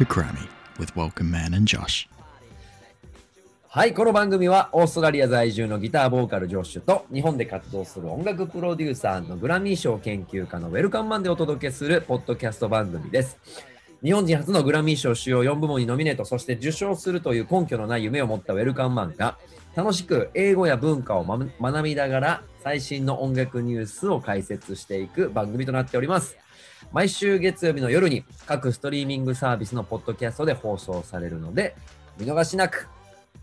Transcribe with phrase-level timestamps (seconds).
[0.00, 0.48] to Grammy
[0.78, 2.08] with Welcome Man and Josh.
[3.68, 13.38] はい、この番組はオーストラリア在住のギターボーカルジョッシュと日本で活動する音楽プロデューサーのグラミー賞研究家のウェルカムマンでお届けするポッドキャスト番組です。
[14.02, 19.36] 日本人初のグラミー賞主要4部門にノミネート、そして受賞するという根拠のない夢を持ったウェルカムマンが
[19.76, 26.38] 楽しく英語や文化をま学びながら最新の音楽ニュースを解説していく番組となっております。
[26.92, 31.76] 毎週月曜日の夜に各ストリーミングサービスのポッドキャストで放送されるので
[32.18, 32.88] 見逃しなく。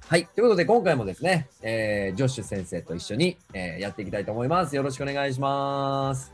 [0.07, 0.25] はい。
[0.27, 4.75] ということで今回もですね、えージョッシュ先生と一緒に、えーやっていきたいと思います。
[4.75, 6.31] よろしくお願いします。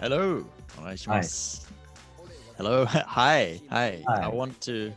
[0.00, 0.44] Hello.
[0.78, 1.72] お願いします。
[2.58, 2.84] Hello.
[2.86, 3.62] Hi.
[3.70, 4.02] Hi.
[4.06, 4.92] I want to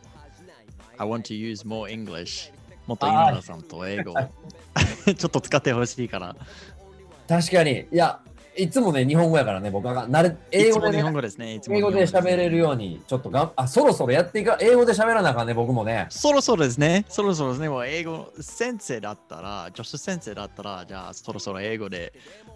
[0.98, 2.52] I want to use more English.
[2.86, 4.14] もっと今田さんと英語を
[5.14, 6.36] ちょっと使ってほしいから。
[7.28, 7.86] 確かに。
[7.92, 8.20] いや、
[8.62, 11.54] いつもね、日本語やからね、僕は慣れ英語でね、本語ですね。
[11.54, 16.06] いつも英語で喋れるように、ちょっとがん、あ、そろそろやっていか、英語で喋らなあかんね、僕もね。
[16.10, 17.06] そろそろですね。
[17.08, 17.68] そろそろですね。
[17.68, 22.12] もう英語先生だったら、女子先生だったら、じゃあそろそろ英語で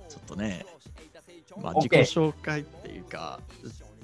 [0.09, 0.67] ちょっとね、
[1.61, 3.41] まあ、自己紹介っていうか、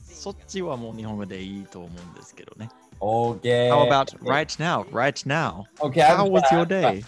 [0.03, 2.71] そっちはもう日本語でいいと思うんですけどね。
[3.01, 3.71] OK。
[3.71, 4.85] How about right now?
[4.91, 5.65] Right now?
[5.81, 7.05] Okay, How was your day?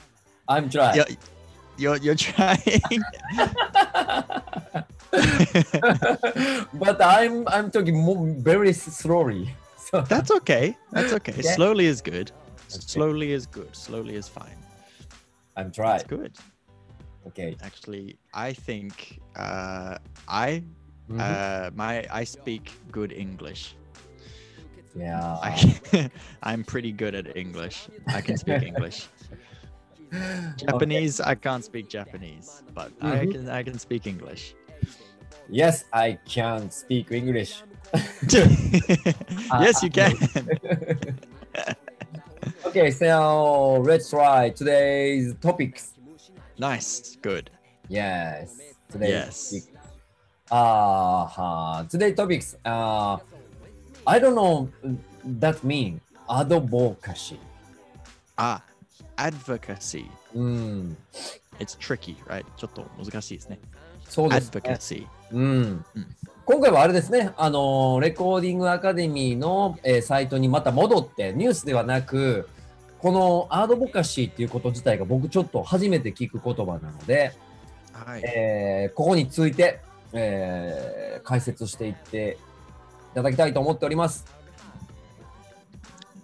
[0.48, 1.16] I'm trying.
[1.76, 2.58] You're, you're trying.
[6.74, 9.50] but I'm I'm talking more, very slowly.
[9.92, 10.76] So That's okay.
[10.92, 11.34] That's okay.
[11.36, 11.52] Yeah.
[11.54, 12.30] Slowly is good.
[12.30, 12.80] Okay.
[12.80, 13.74] Slowly is good.
[13.76, 14.56] Slowly is fine.
[15.56, 16.04] I'm That's trying.
[16.08, 16.32] good.
[17.26, 17.56] Okay.
[17.60, 20.62] Actually, I think uh, I
[21.10, 21.20] Mhm.
[21.20, 23.74] uh, my I speak good English.
[24.96, 25.36] yeah.
[25.42, 25.52] I,
[26.42, 27.88] I'm pretty good at English.
[28.06, 29.08] I can speak English.
[30.56, 33.32] Japanese, I can't speak Japanese, but I Mhm.
[33.32, 34.55] can I can speak English.
[35.48, 37.62] Yes, I can speak English.
[39.61, 40.17] yes, you can.
[42.67, 45.95] okay, so let's try today's topics.
[46.58, 47.50] nice, good.
[47.89, 48.56] Yes.
[48.90, 49.50] Today's Yes.
[49.50, 49.64] topic.
[50.50, 52.55] Uh, today's topics.
[52.64, 53.17] Uh,
[54.06, 54.68] I don't know
[55.24, 57.40] that mean advocacy.
[58.39, 58.62] Ah,
[59.30, 60.06] advocacy.
[60.34, 60.96] うん。
[61.58, 62.44] It's tricky, right?
[62.56, 63.58] ちょっと難しいですね。
[64.08, 64.60] そうです、ね。
[64.60, 65.06] advocacy.
[65.33, 66.06] うんうん
[66.44, 72.48] 今回はあれですね、あのーレコーディングアカデミーの、えーサイトにまた戻って、ニュースではなく、
[72.98, 77.32] このアドボカシーっていうこと自体が僕ちょっと初めて聞く言葉なので、
[77.92, 78.22] はい。
[78.24, 79.80] えーここについて、
[80.12, 82.38] えー解説していって
[83.12, 84.24] いただきたいと思っております。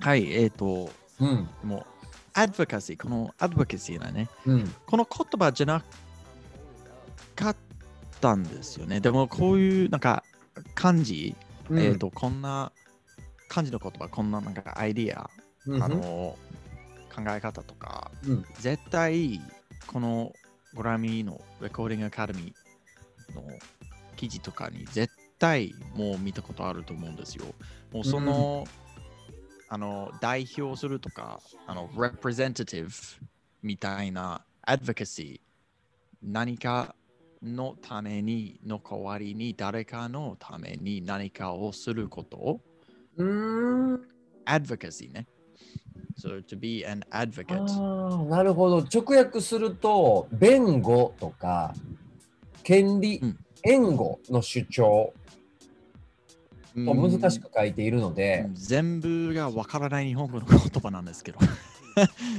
[0.01, 1.49] はい、えっ、と、うん。
[1.63, 1.87] もう、
[2.39, 4.29] advocacy、この advocacy だね。
[4.47, 4.75] うん。
[4.87, 5.85] この言葉じゃな
[7.35, 7.57] かっ
[8.21, 9.01] たんですよね。
[9.01, 10.23] でも、こういうなんか
[10.75, 11.35] 漢字、
[11.69, 12.73] うんえっ、と、こんな
[13.49, 15.31] 漢字の言葉、こんななんかアイディア、
[15.67, 15.99] うんあの、
[17.15, 19.41] 考え方とか、うん絶対、
[19.87, 20.33] この
[20.75, 23.43] グラミーのレコーディングアカデミーの
[24.17, 27.45] 記事とかに絶対もう見たことあると思うんですよ。
[27.93, 28.67] もうその、
[29.71, 33.21] あの代表するとか、あの representative
[33.63, 35.41] みたいな advocacy
[36.23, 36.95] 何か
[37.43, 42.61] のためにの代わりに誰かのために何かをすること
[43.17, 44.01] うーん。
[44.47, 45.27] advocacy ね。
[46.17, 48.79] So to be an あ advocate ーなるほど。
[48.79, 51.75] 直訳すると、弁護とか、
[52.65, 55.13] 権利うん援護の主張
[56.85, 61.39] 難しく書いているので、全部がわからない日本語の言葉なんですけど。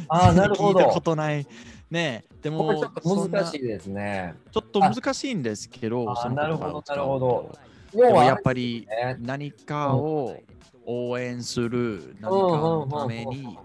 [0.08, 0.80] ああ、 なるほど。
[0.80, 1.46] 聞いたことない。
[1.90, 3.60] ねえ、でもちょっと難しい。
[3.60, 4.36] いですね。
[4.52, 7.52] ちょっと難しいんですけど、なるほどなるほど
[7.92, 10.38] やっぱりね何かを
[10.86, 13.58] 応援する、何かのために、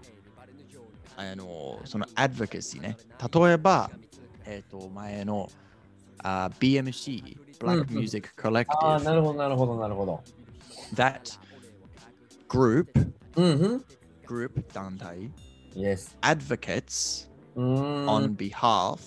[1.15, 2.97] あの、その advocacy ね。
[3.33, 3.89] 例えば、
[4.45, 5.49] えっ、と、前の
[6.19, 8.29] あ BMC、Black うん Music
[8.67, 10.23] ああ、な Collective、るほど、なるほど、なるほど。
[10.93, 11.37] That
[12.47, 12.87] group、
[13.35, 13.85] うんうん。
[14.27, 15.31] group 団体、
[15.75, 16.15] Yes。
[16.21, 18.07] advocates うーん。
[18.07, 18.99] on behalf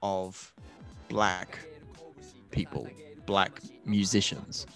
[0.00, 0.36] of
[1.08, 1.46] black
[2.50, 2.86] people,
[3.26, 3.52] black
[3.86, 4.66] musicians.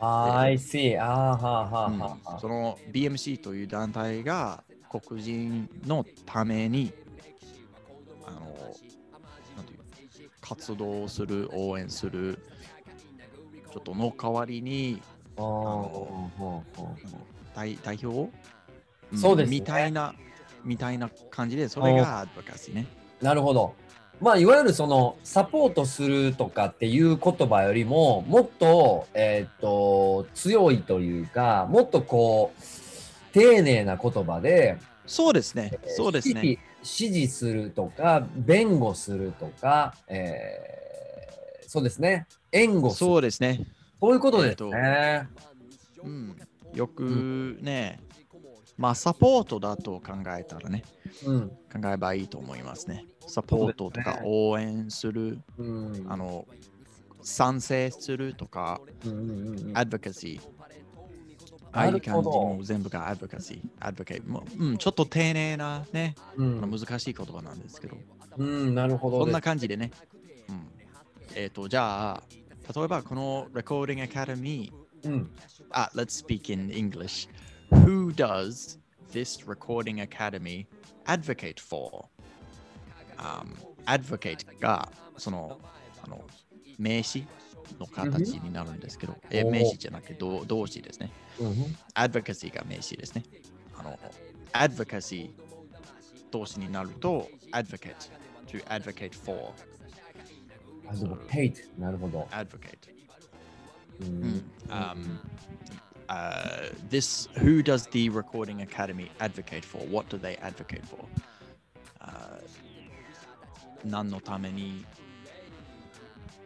[0.00, 0.98] I see.
[1.00, 2.38] ああ、はあ、はあ、うんはあはあ。
[2.40, 6.92] その BMC という団体が黒人のために
[8.26, 8.40] あの
[9.56, 12.38] なんていう活動する、応援する、
[13.72, 15.00] ちょっとの代わりに
[17.54, 18.30] 代代表、
[19.14, 20.14] んそうですねみたいな
[20.64, 22.86] みたいな感じで、それがアドボカシーね。
[23.20, 23.74] なるほど。
[24.20, 32.62] まあ、いわゆるそのサポートするとかっていう言葉よりももっと,、えーっと強いというかもっとこう
[33.34, 35.72] 丁寧な言葉で、そうですね。
[35.88, 36.40] そうですね。
[36.40, 40.72] 指示指示するとか、弁護するとか、えー
[41.72, 42.26] そうですね。
[42.52, 43.08] 援護する。
[43.10, 43.64] そうですね。
[44.02, 45.28] そういうことですね。
[46.02, 46.36] うん、
[46.74, 48.00] よくね、
[48.76, 50.82] まあサポートだと考えたらね、
[51.24, 51.48] うん。
[51.48, 51.54] 考
[51.84, 53.04] えればいいと思いますね。
[53.28, 56.06] サポートとか応援する、うん。
[56.08, 56.48] あの、
[57.22, 58.80] 賛成するとか、
[59.74, 60.48] アドボカシー。
[61.70, 63.60] ああいう感じも全部がアドボカシー。
[63.78, 67.96] アドボケもう、うん、ちょっと丁寧なね、うん難しい言葉なんですけど、
[68.36, 69.20] うん、なるほど。
[69.20, 69.92] そんな感じでね。
[70.48, 70.66] うん、
[71.36, 72.22] えっ、と、じゃあ、
[72.75, 74.71] 例えばこの Recording Academy、
[75.03, 75.31] うん。
[75.71, 77.29] あ、let's speak in English.
[77.71, 78.79] Who does
[79.11, 80.65] this Recording Academy
[81.05, 82.05] advocate for?
[83.17, 83.55] Um,
[83.85, 85.59] advocate がその
[86.03, 86.23] あの
[86.77, 87.25] 名詞
[87.79, 91.09] の形になるんですけど、えおー名詞じゃなくて動動詞ですね。
[91.39, 93.23] うん advocacy が名詞ですね。
[93.77, 93.97] あの、
[94.53, 95.31] advocacy
[96.31, 97.95] 動詞になると advocate
[98.47, 99.53] to advocate for
[100.92, 101.60] アドボケイト。
[101.78, 102.28] なるほど。
[102.30, 102.90] advocate
[104.00, 104.36] う Mm.
[104.36, 105.20] ん Um,
[106.08, 109.78] uh, this who does the Recording Academy advocate for?
[109.90, 111.04] What do they advocate for?
[112.00, 112.40] Uh,
[113.84, 114.84] 何のために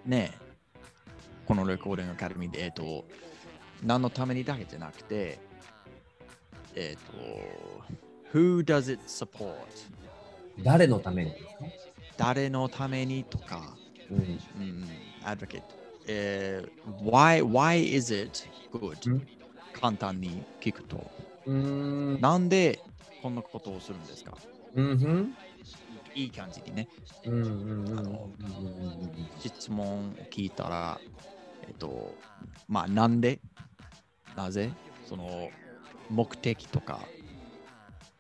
[0.05, 0.39] ねえ
[1.47, 3.05] この Recording Academy で、えっと、
[3.83, 5.39] 何のためにだけじゃなくて、
[6.75, 9.55] えっと、Who does it support?
[10.63, 11.35] 誰のために
[12.17, 13.77] 誰のためにとか、
[14.11, 14.19] うん。
[14.19, 14.87] うん、
[15.25, 15.63] advocate。
[16.09, 19.11] えー why, why is it good?
[19.11, 19.27] うん。
[19.73, 21.11] 簡単に聞くと。
[22.21, 22.81] なんで
[23.23, 24.37] こんなことをするんですか？
[26.15, 26.89] いい感じにね、
[29.39, 31.01] 質問を聞いたら、
[31.67, 32.17] えっと、
[32.69, 33.39] まあ、なんで？
[34.37, 34.73] なぜ？
[35.05, 35.51] その
[36.09, 37.09] 目的とか、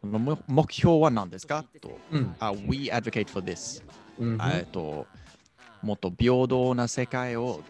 [0.00, 1.64] その目目標は何ですか？
[1.80, 2.36] と、うん。
[2.38, 3.82] あ We advocate for this、
[4.18, 5.06] うんえっと、
[5.86, 7.60] もっと平等な世界を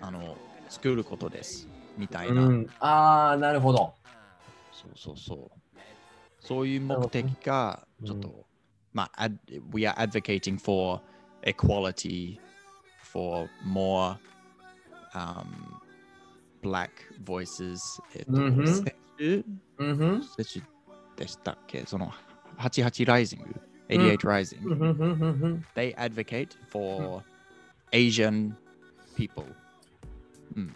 [0.00, 0.36] あの
[0.68, 1.66] 作ることです。
[1.98, 2.42] みたいな。
[2.42, 2.66] うん。
[2.78, 3.92] ああ、なるほど。
[4.72, 5.78] そうそうそう。
[6.38, 8.46] そういう目的が、うんちょっと、
[8.94, 9.28] まあ、
[9.74, 11.00] we are advocating for
[11.42, 12.38] equality,
[13.02, 14.16] for more、
[15.12, 15.44] um,
[16.62, 16.88] black
[17.24, 17.80] voices.
[18.14, 18.54] えっと、うん。
[18.54, 18.66] ふん。
[18.68, 19.44] 先週
[19.78, 19.96] うん。
[19.96, 20.22] ふん。
[20.22, 20.62] 先週
[21.16, 22.12] でしたっけその
[22.58, 23.42] 88 Rising、
[23.88, 27.24] 88 Rising、they advocate for
[27.92, 28.54] Asian
[29.16, 29.44] people.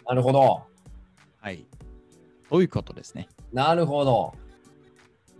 [0.07, 0.63] なるほど。
[1.39, 1.65] はい。
[2.49, 3.27] そういうことですね？
[3.53, 4.33] なるほど。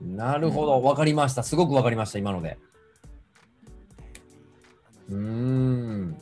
[0.01, 0.81] なるほど。
[0.81, 1.43] わかりました。
[1.43, 2.57] すごくわかりました、今ので。
[5.09, 6.17] うーん。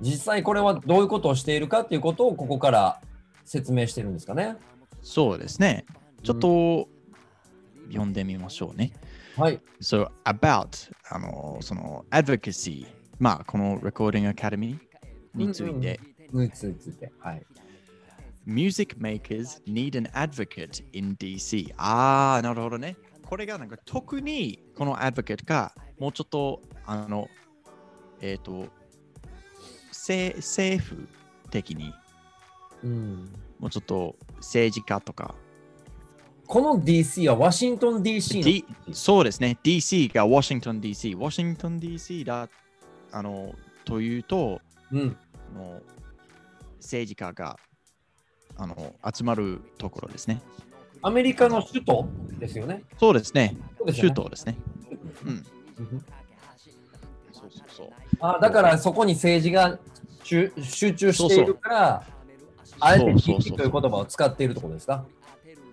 [0.00, 3.00] 実際これはどういうことをしているかっていうことをここから
[3.44, 4.56] 説明してるんですかね？
[5.02, 5.86] そうですね。
[6.22, 6.88] ちょっと
[7.88, 8.92] 読んでみましょうね。
[9.36, 9.60] はい。
[9.80, 12.86] So, about あのその advocacy、
[13.18, 16.00] まあ、このレコーディングアカデミーについて。
[17.18, 17.46] はい。
[18.44, 21.72] Music makers need an advocate in DC.
[21.76, 22.96] ああ、なるほどね。
[23.24, 27.28] これがなんか特にこのアドバケットがもうちょっとあの、
[28.20, 28.66] えっ、と、
[29.90, 30.38] 政
[30.82, 31.08] 府
[31.50, 31.92] 的に、
[32.84, 35.34] うん、もうちょっと政治家とか。
[36.46, 39.58] この DC はワシントン DC、そうですね。
[39.64, 41.16] DC がワシントン DC。
[41.16, 42.48] ワシントン DC だ
[43.16, 43.54] あの
[43.86, 44.60] というと、
[44.92, 45.16] うん。
[45.54, 45.80] あの
[46.78, 47.56] 政治家が
[48.56, 50.42] あの集まるところですね。
[51.00, 52.08] アメリカの首都
[52.38, 52.82] ですよね。
[52.98, 53.56] そうですね。
[53.78, 54.56] すよね首都ですね。
[55.24, 55.30] うん。
[55.30, 56.04] うん
[57.32, 57.88] そうそうそう。
[58.20, 59.78] あだからそこに政治が
[60.22, 62.02] 集集中しているから、
[62.80, 65.06] あえてそうそうそう DC という言葉を使っているところですか？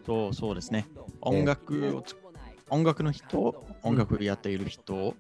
[0.06, 0.88] そうそうですね。
[1.22, 2.16] 音楽をつ、
[2.70, 5.16] 音楽の人、音楽やっている人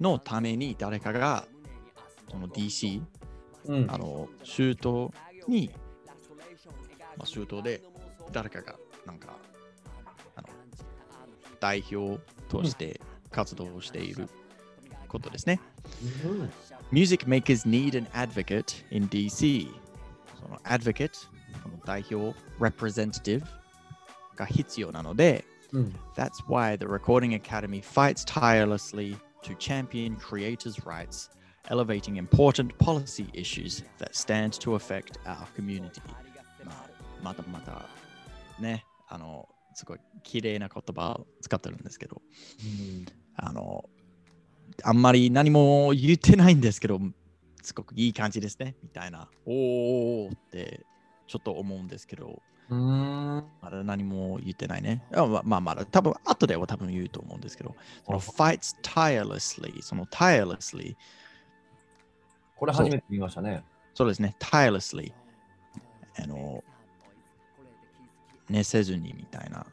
[0.00, 1.46] のために誰かが、
[2.29, 3.01] その DC、
[3.65, 5.13] うんあの、州都
[5.47, 5.71] に、
[7.17, 7.81] まあ、州都で
[8.31, 8.75] 誰かが、
[9.05, 9.35] なんか、
[10.35, 10.47] あの、
[11.59, 12.99] 代表として
[13.31, 14.29] 活動をしている
[15.07, 15.59] ことですね。
[16.25, 16.49] うん
[16.91, 19.69] Music makers need an advocate in DC.
[20.41, 21.11] その advocate、
[21.63, 23.43] この代表、representative
[24.35, 25.95] が必要なので、うん。
[26.15, 31.29] That's why the Recording Academy fights tirelessly to champion creators' rights,
[31.70, 36.00] elevating important policy issues that stand to affect our community.
[36.64, 36.86] まあ、
[37.22, 37.86] またまた
[38.58, 42.22] ね、あの、すごい綺麗な言葉を使ってるんですけど、
[43.36, 43.88] あの、
[44.82, 47.00] あんまり何も言ってないんですけど、
[47.62, 49.28] すごくいい感じですね、みたいな。
[49.44, 50.84] おーって
[51.26, 52.42] ちょっと思うんですけど。
[52.68, 55.04] まだ何も言ってないね。
[55.14, 60.96] あまあまあ、まだ多分後では多分言うと思うんですけど、その fights tirelessly、その tirelessly、
[62.56, 63.62] これ初めて見ましたね。
[63.94, 65.12] そうですね、tirelessly、
[66.22, 66.62] あの、
[68.48, 69.66] 寝せずにみたいな。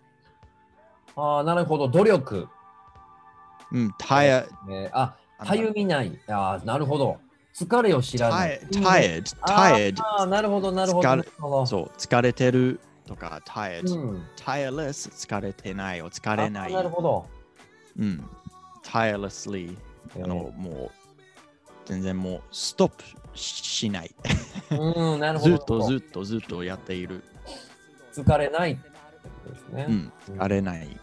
[1.16, 1.88] ああ、なるほど。
[1.88, 2.48] 努力。
[3.72, 6.20] うん、tire、えーあ、あのかゆみない。
[6.28, 6.98] ああ、なるほ。
[6.98, 7.18] ど。
[7.54, 8.60] 疲れを知らない。
[8.72, 8.84] tired、うん
[9.46, 11.08] tired、ああ、なるほど、なるほど。
[11.08, 16.74] 疲れなるほどそう、疲れてるとか、tired、うん、tireless、疲れてないを疲れない。
[16.74, 17.25] あなるほど。
[18.00, 18.30] うん、
[18.84, 19.78] tirelessly、
[20.16, 20.92] えーあの、もう、
[21.86, 23.04] 全然もう、ストップ
[23.38, 24.16] しない。
[24.72, 25.58] うん、なるほど。
[25.58, 27.24] ずっとずっとずっとやっている。
[28.13, 28.82] 疲れないで
[29.58, 29.86] すね。
[29.90, 31.00] うん、疲れない。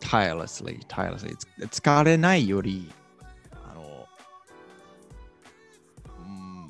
[0.00, 1.36] tirelessly、tirelessly。
[1.70, 2.90] つ疲れないより、
[3.52, 4.06] あの、
[6.18, 6.68] うん、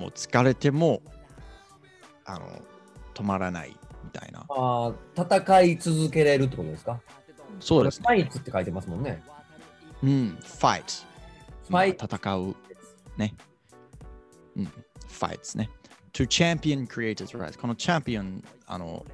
[0.00, 1.02] もう疲れても、
[2.24, 2.46] あの、
[3.14, 4.44] 止まらないみたいな。
[4.48, 7.00] ああ、戦い続けれるってことですか？
[7.60, 8.06] そうですね。
[8.06, 9.22] ファイツって書いてますもんね。
[10.02, 10.38] うん、
[11.70, 11.96] fight。
[11.96, 12.56] Fight 戦う。
[13.16, 13.34] ね。
[14.56, 14.72] うん、
[15.08, 15.70] fights ね。
[16.12, 17.58] to champion creators rights。
[17.58, 19.04] このチャンピオン、あの、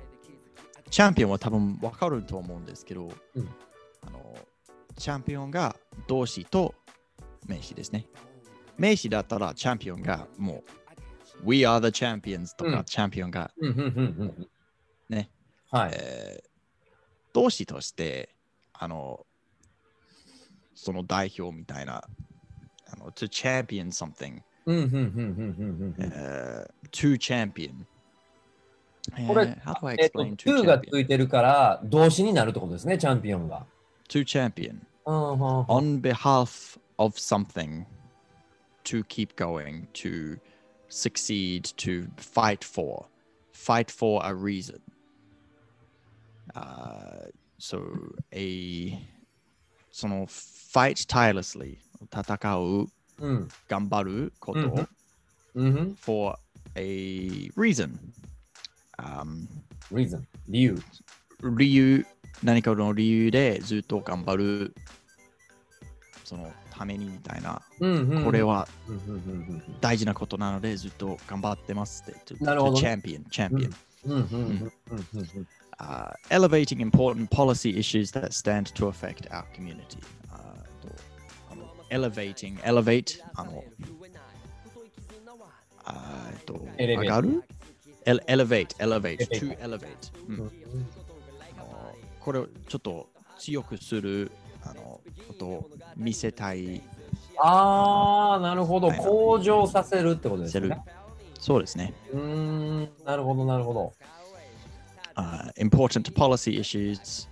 [0.90, 3.48] チャンピオンは多分分かると思うんですけど、うん
[4.06, 4.36] あの、
[4.96, 6.74] チャンピオンが動詞と
[7.46, 8.06] 名詞ですね。
[8.78, 10.62] 名詞だったらチャンピオンがも
[11.44, 14.48] う、We are the champions とか、うんチャンピオンが、うん。
[15.08, 15.30] ね。
[15.70, 15.90] はい。
[15.94, 16.54] えー
[17.34, 18.32] 動詞として、
[18.72, 19.26] あの、
[20.72, 22.04] その代表みたいな、
[22.93, 26.11] あの、to champion something、うん、うん、うん、うん、うん、うん。
[26.11, 27.85] えー to champion。
[29.27, 30.91] これえー how do I えっと、 explain to 2が champion?
[30.91, 33.65] ついてるから、動詞になるってことですね、チャンピオンが。
[34.09, 34.79] to champion.
[35.05, 35.37] うん、うん、うん。
[35.65, 37.85] On behalf of something
[38.83, 40.39] to keep going, to
[40.89, 43.05] succeed, to fight for.
[43.53, 44.79] Fight for a reason.
[46.55, 47.81] Uh, so,
[48.31, 48.97] a
[49.91, 51.77] その fight tirelessly
[52.12, 52.88] 戦う
[53.20, 54.88] うん、頑張ること、
[55.54, 55.66] うん。
[55.66, 55.96] うん。
[56.00, 56.36] for
[56.74, 57.96] a reason、
[58.98, 59.46] um,
[59.92, 60.76] reason、理由。
[61.56, 62.04] 理由
[62.42, 64.74] 何かの理由でずっと頑張る。
[66.24, 67.62] そのためにみたいな。
[68.24, 68.66] これ、は
[69.80, 72.34] 大事なことなのでずっと頑張ってますって。
[72.42, 72.80] なるほどね。
[72.80, 75.46] チャンピオン、チャンピオン。
[75.80, 79.98] Uh, elevating important policy issues that stand to affect our community.
[81.90, 83.64] エレベーティング、エレベーティング、あの、
[85.84, 87.44] あえっと、上がる？
[88.06, 90.52] エレ,エレベーティング、エレベーティング、エレベーティング、
[92.20, 94.30] これをちょっと強くする
[94.62, 96.82] あのことを見せたい。
[97.38, 100.78] あー、なるほど、向上させるってことですね。
[101.38, 101.92] そうですね。
[102.12, 103.92] うーん、なるほど、なるほど。
[105.16, 107.28] Uh, important policy issues、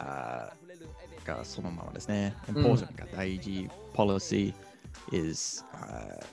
[0.00, 0.50] uh,
[1.24, 2.34] がそのままですね。
[2.48, 4.54] ん important が大事、policy
[5.12, 6.24] is、uh,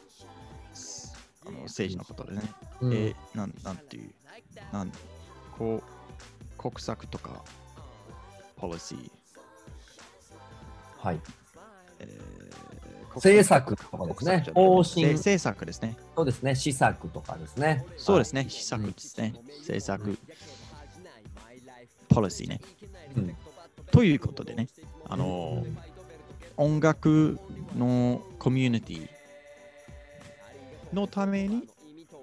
[0.74, 1.14] す
[1.46, 2.54] あの政治のことですね。
[2.82, 4.12] うんえなんなんていう、
[4.72, 4.92] なん
[5.58, 7.44] こう国策とか
[8.58, 9.12] policy、
[10.98, 11.20] はい。
[12.00, 12.50] えー
[13.16, 15.98] 政策とかですね方針政政策ですね。
[16.16, 16.56] そうですね。
[16.56, 17.86] 施策とかですね。
[17.98, 18.46] そうですね。
[18.48, 19.34] 施策ですね。
[19.62, 20.18] 政策、
[22.10, 22.62] policy ね。
[23.18, 23.36] うん
[23.92, 24.68] ということでね、
[25.08, 25.66] あの、
[26.58, 27.40] 音楽
[27.78, 29.10] のコミュニティ
[30.94, 31.68] のために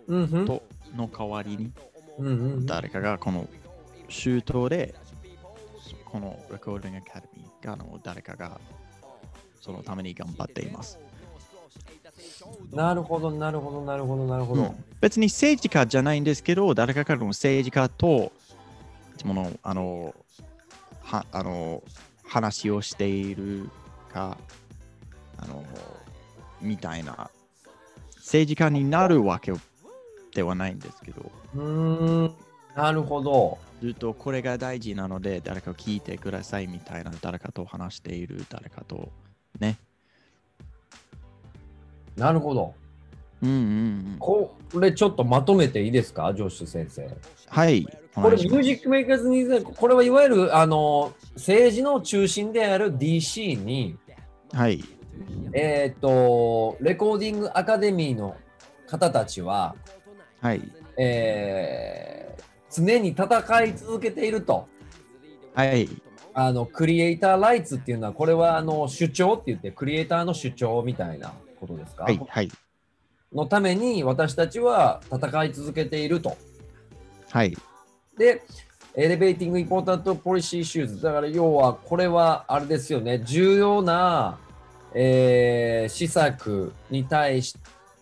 [0.06, 0.46] うんうん。
[0.46, 0.62] と
[0.94, 1.72] の代わりに
[2.18, 2.66] うんうん。
[2.66, 3.48] 誰かがこの
[4.08, 4.94] 周到で
[6.04, 8.60] このレコーディングアカデミーがあの誰かが
[9.60, 10.98] そのために頑張っています。
[12.72, 14.62] なるほど、なるほど、なるほど、なるほど。
[14.62, 18.32] うん別に政治家じゃないんですけど、誰かからの政治家と
[19.24, 20.14] ものあの
[21.06, 21.82] はあの
[22.24, 23.70] 話をしている
[24.12, 24.36] か
[25.38, 25.64] あの
[26.60, 27.30] みたいな
[28.16, 29.52] 政治家になるわけ
[30.34, 31.62] ではないんですけど、うー
[32.28, 32.34] ん、
[32.74, 33.58] なるほど。
[33.80, 39.12] ずっとこれが大事なので誰か聞いてくださいみたいな誰かと話している誰かと
[39.60, 39.78] ね。
[42.16, 42.74] なるほど。
[43.42, 43.60] うんうんう
[44.16, 44.16] ん。
[44.18, 47.08] これちょっとまとめていいですか、ジョッシュ先生。
[47.48, 47.86] はい。
[48.16, 53.96] おこれ、ミュージックメーカーズに、これはいわゆるあの政治の中心である DC に、
[54.52, 54.82] はい。
[55.52, 58.36] えっ、と、レコーディングアカデミーの
[58.86, 59.74] 方たちは、
[60.40, 60.62] はい。
[60.96, 62.16] えー
[62.76, 64.68] 常に戦い続けていると。
[65.54, 65.88] はい。
[66.34, 72.20] あのクリエイターライツっていうのは、これはあの主張って言って、クリエイターの主張みたいなことですか、はい。
[72.28, 72.50] はい。
[73.32, 76.36] のために私たちは戦い続けていると。
[77.30, 77.56] はい。
[78.16, 78.42] で、
[78.94, 81.02] エレベーティング・インポータント・ポリシー・シューズ。
[81.02, 84.38] だから要は、これはあれですよね、重要な、
[84.94, 87.54] えー施策に対し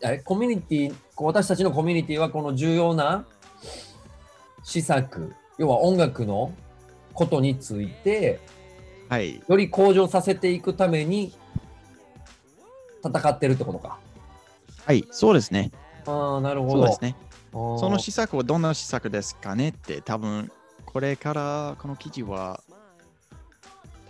[0.06, 3.25] えコミュニティ、私たちのコミュニティはこの重要な
[4.62, 6.52] 施策、要は音楽の
[7.14, 8.40] ことについて、
[9.09, 9.42] はい。
[9.49, 11.33] より向上させていくために
[13.02, 13.99] 戦ってるってことか。
[14.85, 15.71] はい、そうですね。
[16.06, 16.73] ああ、なるほど。
[16.73, 17.16] そうですね。
[17.54, 20.50] そその施策はどんな施策ですかねって、多分
[20.84, 22.61] これからこの記事は、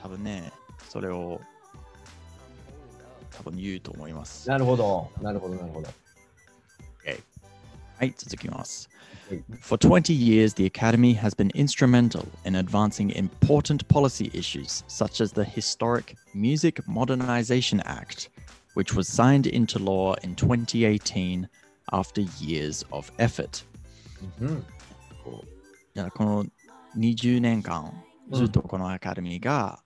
[0.02, 0.50] 多分ね、
[0.88, 1.40] それを
[3.36, 4.48] 多分言うと思います。
[4.48, 5.10] なるほど。
[5.20, 5.88] なるほど、なるほど。
[7.96, 8.88] はい、続きます。
[9.28, 15.32] はい For 20 years, the Academy has been instrumental in advancing important policy issues such as
[15.32, 18.28] the historic Music Modernization Act,
[18.74, 21.48] which was signed into law in 2018
[21.92, 23.64] after years of effort.
[24.40, 24.64] うん。
[26.10, 26.44] この
[26.96, 27.84] 20年間、
[28.30, 29.82] うんずっとこのアカデミーが、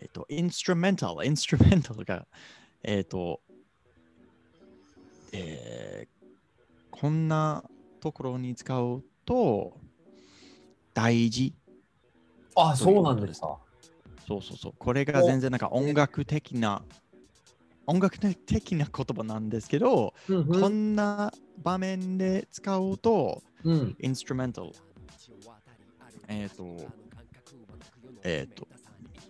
[0.00, 2.26] えっと、インストゥルメンタル、インストゥルメンタルが、
[2.84, 3.40] えっと、
[5.32, 6.12] えー
[6.92, 7.64] こんな
[8.00, 9.76] ところに使うと
[10.94, 11.52] 大事。
[12.54, 13.58] あ、そうなんですか。
[14.28, 14.74] そうそうそう。
[14.78, 16.82] これが全然なんか音楽的な、
[17.86, 23.96] 音楽的な言葉なんですけど、うんこんな場面で使うと、うん。
[24.00, 24.70] インストゥルメンタル。
[26.28, 26.76] えっ、と、
[28.24, 28.66] えっ、と、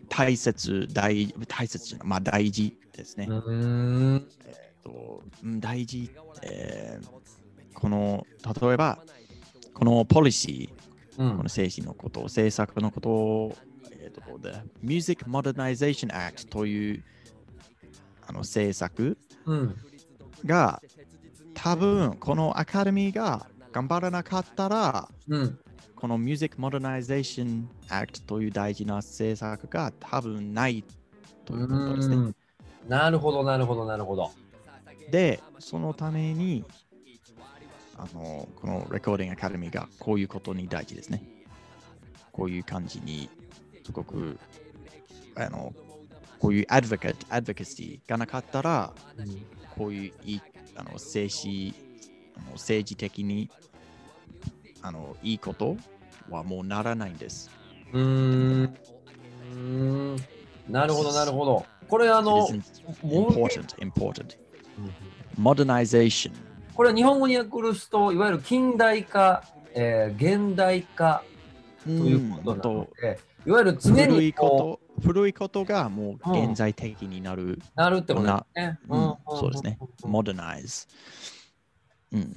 [0.09, 3.27] 大切、大大切まあ大事ですね。
[3.29, 4.27] うーん。
[4.47, 6.11] えっとうん大事、
[6.43, 7.23] えー
[7.75, 8.27] この、
[8.61, 8.99] 例えば、
[9.75, 11.43] このポリシー、うんこの。
[11.45, 13.57] 政治のこと、政策のことを、
[13.91, 17.05] えっ、と、The Music Modernization Act という
[18.33, 19.77] あの政策うん。
[20.47, 20.83] が、
[21.55, 25.59] 多分このアカデミーが頑張らなかったら、うん。
[25.95, 30.83] この Music Modernization Act という大事な政策が多分ない
[31.45, 32.17] ということですね。
[32.17, 32.37] うん
[32.89, 34.33] なるほど、なるほど、なるほど。
[35.13, 36.65] で、そのために、
[37.97, 41.23] あの、この Recording Academy がこういうことに大事ですね。
[42.33, 43.31] こういう感じに、
[43.87, 44.37] すごく、
[45.37, 45.73] あの、
[46.43, 48.93] こういう Advocate、Advocacy がなかったら、
[49.77, 50.41] こういういい
[50.75, 51.73] あの政治
[52.37, 53.49] あの政治的に
[54.83, 55.77] あのいいこと
[56.29, 57.49] はもうならないんです。
[57.93, 58.69] うー
[59.55, 60.17] ん。
[60.69, 61.65] なるほど、なるほど。
[61.87, 62.49] これ、あの
[63.05, 64.37] important, important.
[65.39, 66.33] Modernization.
[66.75, 71.23] これ日本語に訳すと、いわゆる近代化、えー現代化
[71.85, 77.45] ということなので、いわゆる常古にこいこと古いことがもう現在的になる。
[77.55, 78.79] うなるってことですね。
[78.89, 79.79] うんそうですね。
[80.03, 80.89] modernize.
[82.13, 82.37] うん。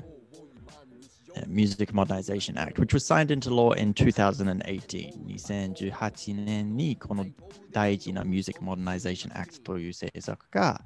[1.36, 5.12] Uh, Music Modernization Act, which was signed into law in 2018.
[5.28, 7.26] 2018年にこの
[7.72, 10.82] 大事な Music Modernization Act という政策が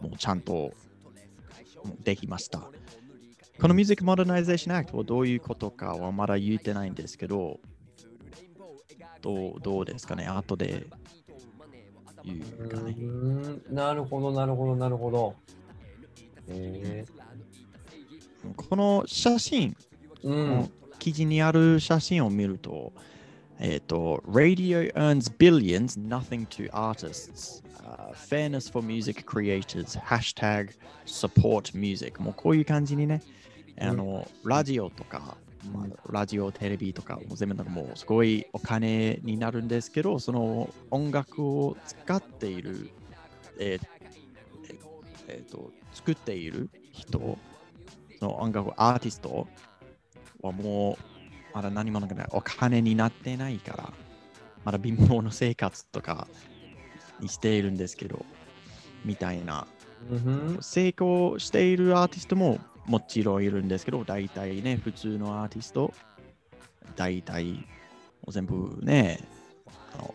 [0.00, 0.72] もうちゃんと
[2.04, 2.70] できました。
[3.60, 7.58] この Music Modernization Act はどういうことかはまだ言ってないんですけど、
[9.20, 10.86] どうどうですかね後で
[12.24, 12.96] 言うかね。
[13.70, 15.34] なるほど、なるほど、なるほど。
[16.48, 17.04] え
[18.56, 20.70] この写真、ー、うん。
[20.98, 22.92] 記事にある写真を見ると、
[23.58, 27.62] えっ、と、Radio earns billions, nothing to artists.
[27.82, 30.70] Uh, fairness for music creators, hashtag
[31.06, 32.22] support music.
[32.22, 33.22] もうこういう感じにね、
[33.80, 35.36] あの、ラジオとか、
[35.72, 42.90] まあ、ラジオ、テレビとか、もう全部なんかもうすごいお金になるんですけど、その音楽を使っている、
[43.58, 43.86] えー
[45.28, 47.38] えーと、作っている人、
[48.18, 49.46] その音楽、アーティスト
[50.42, 53.92] はもう、まだ何もなんかねお金になってないから、
[54.64, 56.26] まだ貧乏の生活とか
[57.20, 58.24] にしているんですけど、
[59.04, 59.66] みたいな。
[60.10, 60.58] うん。
[60.60, 62.58] 成功しているアーティストも
[62.90, 65.94] もちろんいるんですけど、大体ね、普通のアーティスト、
[66.96, 67.64] 大体、
[68.26, 69.20] 全部ね、
[69.94, 70.14] あの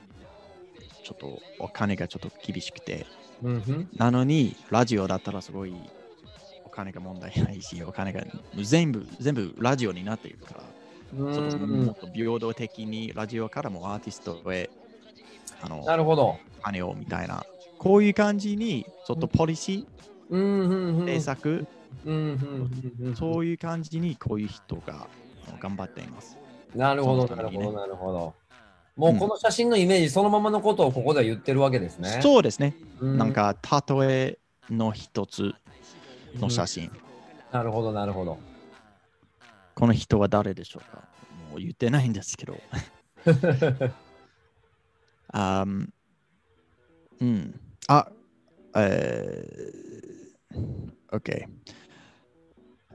[1.02, 3.06] ちょっとお金がちょっと厳しくて、
[3.42, 3.90] うんうん。
[3.96, 5.74] なのに、ラジオだったらすごい
[6.66, 8.22] お金が問題ないし、お金が
[8.62, 10.64] 全部、全部ラジオになっているから、
[11.18, 14.70] うんもっと平等的にラジオからもアーティストへ
[15.62, 16.24] あのなるほど。
[16.60, 17.46] お金をみたいな、
[17.78, 19.88] こういう感じに、ちょっとポリシ
[20.30, 21.68] うんうん政策、
[23.16, 25.08] そういう感じにこういう人が
[25.60, 26.38] 頑張っています。
[26.76, 28.34] なるほど、ねなるほど、なるほど。
[28.96, 32.20] もうこの写真のイメージそのままのことをここでは言ってるわけですね。
[32.22, 32.76] そうですね。
[33.00, 33.56] うんなんか、
[33.90, 35.54] 例えの一つ
[36.36, 36.92] の写真。
[37.52, 38.38] なるほど、なるほど。
[39.76, 41.04] この人は誰でしょうか
[41.44, 42.58] ももう言ってないんですけど。
[45.34, 45.94] あん
[47.20, 47.60] うん。
[47.88, 48.08] あ、
[48.76, 50.66] えー、
[51.12, 51.48] OK。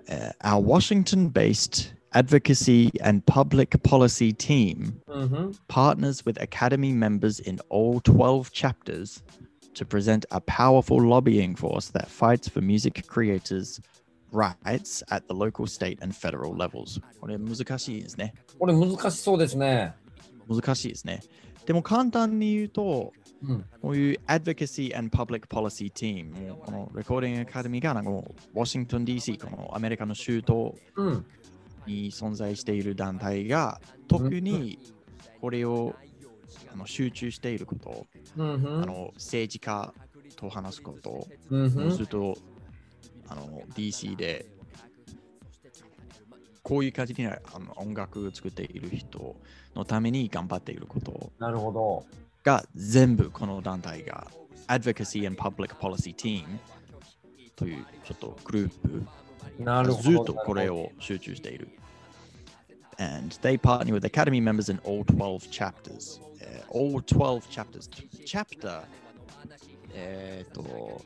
[0.10, 7.60] Uh, our Washington based advocacy and public policy team うんふん partners with Academy members in
[7.70, 9.24] all 12 chapters
[9.74, 13.82] to present a powerful lobbying force that fights for music creators'
[14.32, 17.02] rights at the local, state, and federal levels.
[17.20, 18.34] これ難しいですね。
[18.58, 19.94] これ難しそうですね。
[20.48, 21.22] 難しいですね。
[21.66, 23.12] でも簡単に言うと、
[23.43, 23.65] うん。
[23.81, 30.77] こういう Advocacy and Public Policy Team、このレコーディングアカデミーがなんかもう Washington DC、このアメリカの州都。
[31.87, 34.79] に存在している団体が特に
[35.41, 35.95] これを
[36.73, 38.83] あの集中していること、うん。
[38.83, 39.93] あの政治家
[40.37, 41.99] と話すこと、うんそうす。
[42.01, 42.37] ると
[43.29, 44.47] あの DC で
[46.63, 49.37] こういう感じにあの音楽を作っている人
[49.75, 52.05] のために頑張っていることなるほど。
[52.43, 54.27] が全部この団体が
[54.69, 56.45] Advocacy and Public Policy Team
[57.57, 59.07] というちょっとグループ
[59.59, 60.11] なるほど。
[60.11, 61.69] ずっとこれを集中している。
[62.99, 66.21] And they partner with Academy members in all 12 chapters.
[66.41, 67.89] Uh, all 12 chapters.
[68.27, 68.83] Chapter,
[69.95, 71.03] えっと、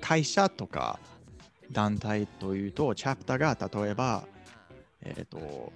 [0.00, 0.98] 会社とか
[1.70, 4.24] 団体というと、チャプターが例えば、
[5.02, 5.72] えっと、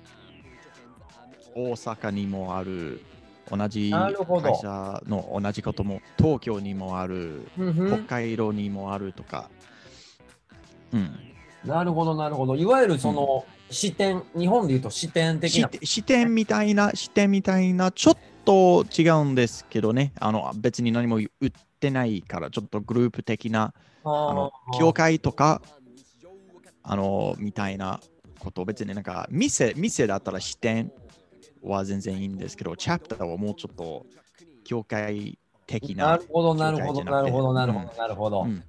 [1.54, 3.02] 大阪にもある、
[3.50, 4.14] 同じ会
[4.60, 8.04] 社の同じことも東京にもある、北ん。
[8.04, 9.50] 海道にもあるとか。
[10.92, 11.16] うん。
[11.64, 12.56] なるほど、なるほど。
[12.56, 15.70] いわゆるその視点、日本で言うと視点的な。
[15.80, 25.60] 視視点みたいな、視点みたいな、ちょっと違うんですけどね、あの別に何も売ってないから、ちょっとグループ的な、あの教会とか、
[26.82, 28.00] あの、みたいな
[28.38, 30.92] こと、別になんか、店、店だったら視点
[31.66, 34.06] は全然いいんですけど、チャプターはもうちょっと
[34.64, 36.06] 教会的な。
[36.06, 38.46] なるほど、なるほど、なるほど、なるほうんど、なるほどう。
[38.46, 38.62] ん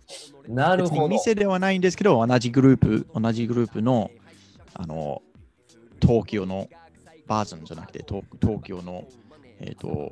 [0.48, 0.96] なるほど。
[0.96, 4.12] 別に店ではないんですけど、同じグループ、同じグループの、
[4.74, 5.22] あの、
[6.02, 6.68] 東京の
[7.28, 9.06] バージョンじゃなくて、東東京の、
[9.60, 10.12] えっ、と、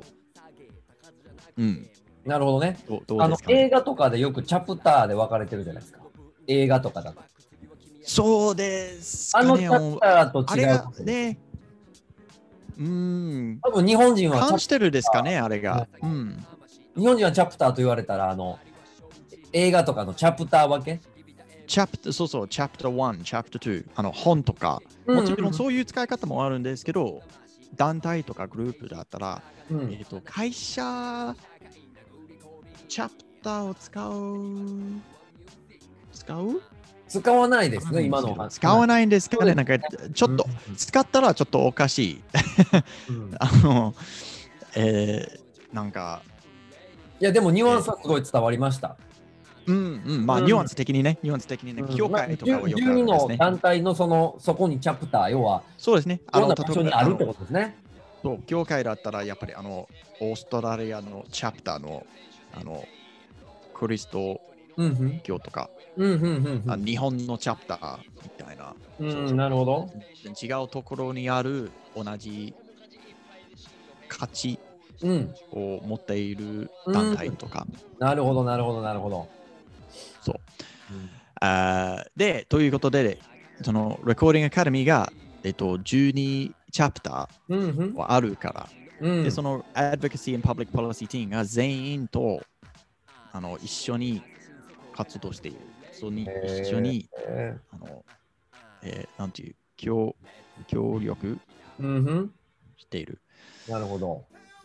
[1.56, 1.88] うん、
[2.24, 2.78] なるほどね。
[2.88, 6.00] どうどうあの映画とかでよくチャプターで分かれてるじゃないですか。
[6.46, 7.22] 映画とかだと。
[8.02, 9.48] そうですかね。
[9.48, 11.04] あのチャプターと違う。
[11.04, 11.38] ね、
[12.78, 15.88] うん、多分日本人はチャ感じてるですかね、あれが。
[16.02, 16.46] うん。
[16.96, 18.58] 日本人はチャプターと言われたら、あの、
[19.52, 21.00] 映画とかのチャプター分け？
[21.66, 27.22] チャプター、そうそう、チャプター1、チャプター2、あの本とか、もちろんそういう使い方もあるんですけど、
[27.74, 29.78] 団体とかグループだったら、うん。
[29.80, 31.34] うんえっ、と、会社、
[32.88, 35.00] チャプターを使う、
[36.12, 36.62] 使う？
[37.08, 38.54] 使わないですね、今の話。
[38.54, 42.22] 使わないんですかね、うんなんか、ちょっと、うん使ったらちょっとおかしい。
[43.08, 43.94] うん あの、
[44.74, 46.22] えー、なんか、
[47.20, 48.96] いや、でもニュアンスはすごい伝わりました。
[49.66, 53.32] うんうん、まあ、うんニュアンス的にね、ニュアンス的にね、教会とかはよくある12んですね。
[53.34, 56.20] の団体のその、そこにチャプター、要は、そうですね。
[56.34, 57.76] いろんな例場所にあるってことですね。
[58.22, 59.88] そう教会だったら、やっぱりあの、
[60.20, 62.06] オーストラリアのチャプターの、
[62.54, 62.84] あの、
[63.74, 64.40] クリスト。
[65.22, 66.26] 教とか、うんうんう
[66.68, 69.36] んあ日本のチャプターみたいな、うん。
[69.36, 69.88] なるほど。
[70.42, 72.54] 違うところにある同じ
[74.08, 74.58] 価値
[75.02, 75.34] うん。
[75.52, 77.66] を持っている団体とか、
[77.98, 79.28] なるほど、なるほど、なるほど。
[80.20, 80.36] そう。
[81.40, 83.18] あーで、ということで、
[83.62, 85.12] そのレコーディングアカデミーが、
[85.42, 88.68] えっと、12チャプタうんうんーはあるから、
[89.00, 89.24] うん。
[89.24, 92.42] で、その Advocacy and Public Policy Team が全員と
[93.32, 94.22] あの一緒に
[94.96, 95.58] 活動している。
[95.92, 98.04] そにへー一緒に、えあの、
[98.82, 100.16] えーなんていう、協
[100.66, 101.38] 協力。
[102.76, 103.20] している。
[103.68, 104.24] なるほど。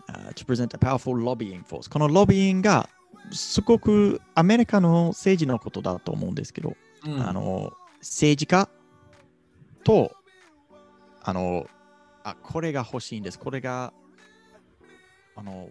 [0.10, 1.90] uh, to present a powerful lobbying force.
[1.90, 2.90] このロビーングが
[3.32, 8.68] すごくアメリカの政治のことだと思うんですけど、うんあの政治家
[9.84, 10.12] と
[11.22, 11.68] あの
[12.24, 13.40] あこれが欲しいんです。
[13.40, 13.94] これが
[15.36, 15.70] あの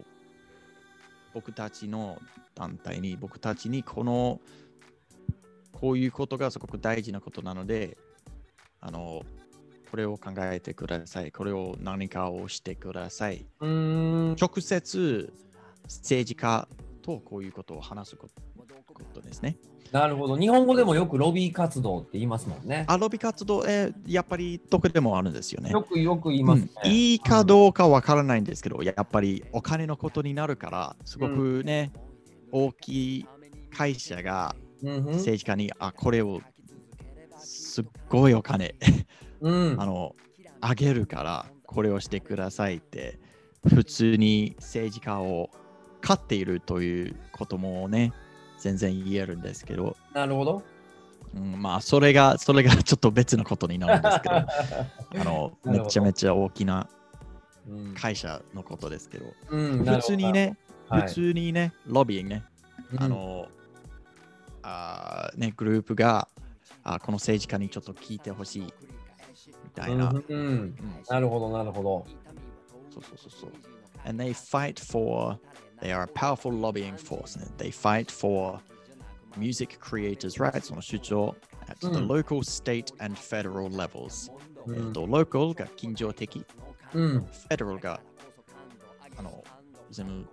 [1.33, 2.19] 僕たちの
[2.55, 4.39] 団体に僕たちにこの
[5.71, 7.97] こういうことがすごく大事なことなので
[8.79, 9.23] あの
[9.89, 11.31] これを考えてください。
[11.31, 13.45] これを何かをしてください。
[13.59, 15.33] 直接
[15.85, 16.67] 政治家
[17.01, 18.41] とこういうことを話すこと
[18.85, 19.57] ことですね。
[19.91, 20.37] なるほど。
[20.37, 22.85] 日本語でもよくロビー活動って言いますもんね。
[22.87, 25.69] アロビ活動、えーやっぱりどこでもあるんですよね。
[25.69, 26.71] よくよく言いうますんね。
[26.85, 31.91] いいかどうかわからないんですけど、やっぱりお金のことになるから、すごくね、
[32.51, 33.25] 大きい
[33.75, 36.41] 会社がうんうん政治家に、あ、これを
[37.37, 38.75] すっごいお金
[39.41, 40.15] うんあの
[40.61, 43.19] あげるから、これをしてくださいって、
[43.67, 45.49] 普通に政治家を
[45.99, 48.13] 飼っているということもね、
[48.61, 50.63] 全然言えるんですけど、なるほど。
[51.35, 54.35] うん、まあ、それが、それが ちょっと別のことになるんですけど、
[55.21, 56.87] あの、めちゃめちゃ大きな
[57.67, 57.93] うん。
[57.93, 60.55] 会社のことですけど、うん普通に、ね、なる
[60.89, 62.43] ほど普通にね、ロビーね、はい
[63.05, 63.47] あの、
[64.63, 66.27] あーね、グループが
[66.83, 68.69] あこの政治家にちょっと聞いてほしいみ
[69.75, 70.09] たいな。
[70.09, 70.37] うんうん。
[70.37, 70.75] うん。
[71.07, 72.05] なるほど、なるほど。
[72.91, 73.51] そうそうそうそう。
[74.05, 75.37] And they fight for,
[75.80, 77.36] they are a powerful lobbying force.
[77.38, 78.58] and They fight for
[79.36, 81.34] music creators' rights その主張
[81.68, 84.30] at the うん local, state, and federal levels.
[84.66, 86.44] うんえっと、local が近所的、
[86.94, 87.28] うん。
[87.48, 88.00] federal が
[89.18, 89.42] あの
[89.90, 90.26] 全部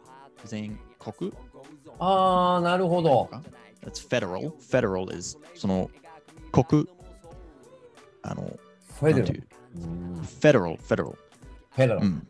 [0.46, 1.32] 全国
[2.00, 3.30] ああ、なるほど。
[3.82, 4.52] That's federal.
[4.60, 5.90] Federal is その
[6.52, 6.88] 国
[8.24, 8.58] あの
[9.00, 10.22] フェデルなんていううん。
[10.22, 11.12] federal, federal。
[11.12, 12.28] フェデルうん。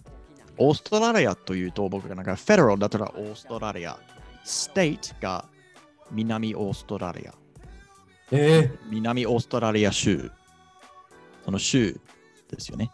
[0.59, 3.99] オーストラリアというと僕がなんか federal だったらオーストラリア。
[4.45, 5.45] state が
[6.11, 7.35] 南オーストラリア。
[8.31, 10.31] え南オーストラリア州。
[11.45, 12.01] その州
[12.51, 12.91] ですよね。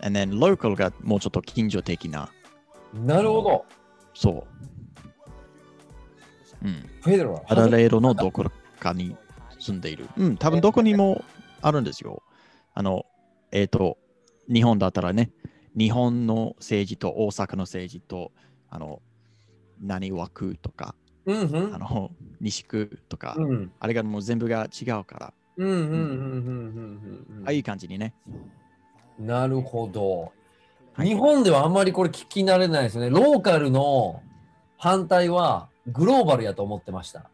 [0.00, 2.28] And then local がもうちょっと近所的な。
[2.94, 3.64] ー、なるほど。
[4.14, 4.46] そ
[6.62, 6.66] う。
[6.66, 6.88] うん。
[7.00, 8.44] フェデルアダレードのどこ
[8.78, 9.16] かに
[9.58, 10.08] 住んでいる。
[10.16, 11.24] うん、多分どこにも
[11.62, 12.22] あるんですよ。
[12.74, 13.06] あの、
[13.52, 13.98] えっ、と、
[14.52, 15.30] 日本だったらね、
[15.76, 18.32] 日本の政治と大阪の政治と、
[18.70, 19.02] あの、
[19.80, 20.94] 何枠とか、
[21.26, 22.10] うんうんあの、
[22.40, 28.14] 西区とか、うんあれがもう全部が違うから、うんうんうんうんうんああいう感じにね。
[28.26, 28.50] うん
[29.18, 30.32] なるほど。
[30.92, 33.10] はい日本ではあんまりこれ聞き慣れないですよね。
[33.10, 34.22] ローカルの
[34.78, 37.30] 反対はグローバルやと思ってました。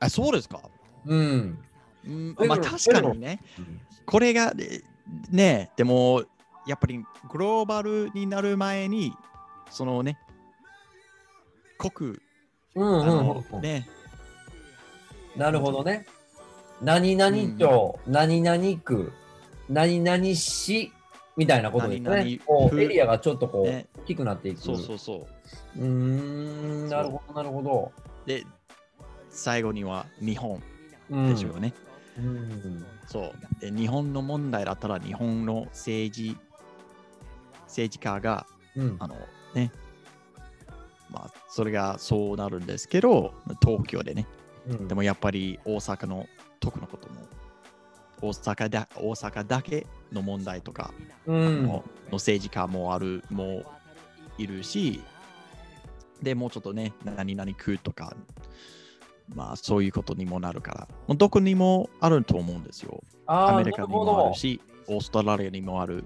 [0.00, 0.60] あ、そうですか。
[1.06, 1.58] うん。
[2.04, 3.40] うん、まあ確かにね、
[4.06, 4.82] これがえ
[5.30, 6.24] ね、でも
[6.66, 9.12] やっぱりグローバルになる前に、
[9.70, 10.18] そのね、
[11.78, 12.18] 国、
[12.74, 13.44] うんあうんうん。
[13.50, 13.88] のね、
[15.36, 16.06] なるほどね。
[16.80, 19.12] 何々町、何々区、
[19.68, 20.92] 何々市
[21.36, 22.40] みたいなことです何ね。
[22.44, 24.60] こうエリアがちょっとこう、ね大きくなっていく。
[24.60, 25.26] そうそうそ
[25.76, 25.80] う。
[25.80, 27.92] うーん、なるほど、なるほど。
[28.26, 28.44] で、
[29.30, 30.60] 最後には日本
[31.10, 31.72] うんでしょうね。
[32.18, 33.70] うんそうで。
[33.70, 36.36] 日本の問題だったら日本の政治、
[37.72, 39.16] 政治家が、うんあの
[39.54, 39.72] ね、
[41.10, 44.26] まあ、それがそうなるんですけど、東京でね。
[44.68, 46.26] うんでもやっぱり大阪の
[46.60, 47.20] 特のことも、
[48.20, 50.92] 大阪だ大阪だけの問題とか、
[51.26, 51.82] うんのの
[52.12, 53.66] 政治家もある、もう
[54.38, 55.02] いるし、
[56.22, 58.14] で、もうちょっとね、何々区とか、
[59.34, 63.02] まあそういうことにもなるから、もうどこにもあると思うんですよ。
[63.26, 66.04] アメリカにもあるし、オーストラリアにもある。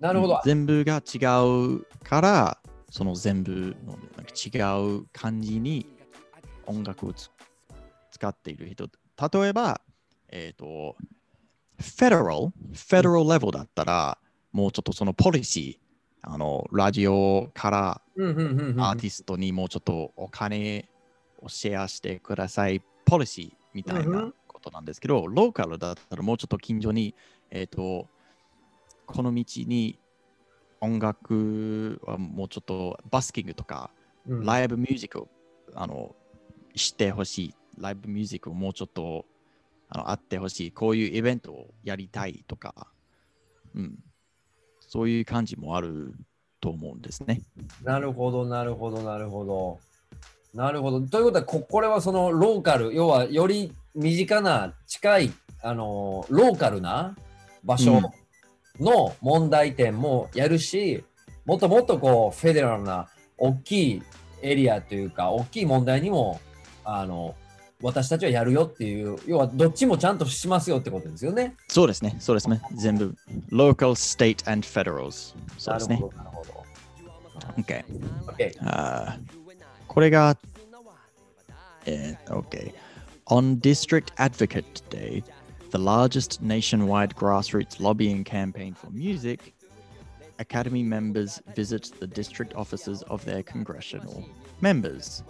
[0.00, 0.40] なるほど。
[0.44, 1.18] 全部が違
[1.76, 2.58] うから、
[2.90, 4.58] その全部のなんか違
[4.98, 5.86] う感じに
[6.66, 7.30] 音楽をつ
[8.12, 8.88] 使っている人。
[8.88, 9.80] 例えば、
[10.28, 10.96] えっ、と、
[11.78, 14.18] フェデラル、フェデラルレベルだったら、
[14.52, 20.88] もうちょっとそのポリシー、あの、ラジオからアーティストにもうちょっとお金
[21.40, 27.14] をシェアしてください、ポリシーみたいなんことなんですけど、ローカルだったらもうちょっと近所に、
[27.50, 28.08] えっ、と、
[29.08, 29.98] この道に
[30.80, 33.90] 音楽はもうちょっとバスキングとか、
[34.26, 35.28] うんライブミュージックを
[35.74, 36.14] あの
[36.74, 37.54] してほしい。
[37.78, 39.24] ライブミュージックをもうちょっと
[39.88, 40.70] あのあってほしい。
[40.70, 42.88] こういうイベントをやりたいとか、
[43.74, 43.98] うん、
[44.80, 46.12] そういう感じもある
[46.60, 47.40] と思うんですね。
[47.82, 49.78] なるほど、なるほど、なるほど。
[50.52, 51.00] なるほど。
[51.00, 57.16] ということは、ここれはそのローカル、要はより身近な、近い、あのーローカルな
[57.64, 58.00] 場所
[58.80, 61.04] の問題点もやるし、
[61.44, 64.02] もっともっとこう、フェデラルな大きい
[64.42, 66.40] エリアというか、大きい問題にも、
[66.84, 67.34] あの、
[67.80, 71.54] 私たちはやるよっていう、要はどっちもちゃんとしますよってことですよね。
[71.68, 72.60] そうですね、そうですね。
[72.74, 73.14] 全部。
[73.50, 75.34] local, state, and federals。
[75.58, 76.44] そうですねなるほ。
[76.44, 76.64] ど。
[77.62, 77.84] OK。
[78.26, 78.52] OK。
[78.62, 79.38] あー
[79.86, 80.36] これが、
[81.86, 82.74] えー OK。
[83.26, 85.22] On District Advocate Day,
[85.70, 89.54] the largest nationwide grassroots lobbying campaign for music,
[90.38, 94.24] Academy members visit the district offices of their congressional
[94.60, 95.22] members.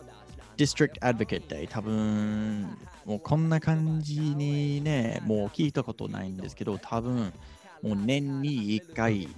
[0.56, 2.62] District Advocate Day 多分
[3.04, 7.32] もうこんな感じにねもう聞いたことないんですけど多分
[7.80, 9.28] もう年に1回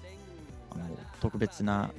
[0.71, 1.91] あの特別な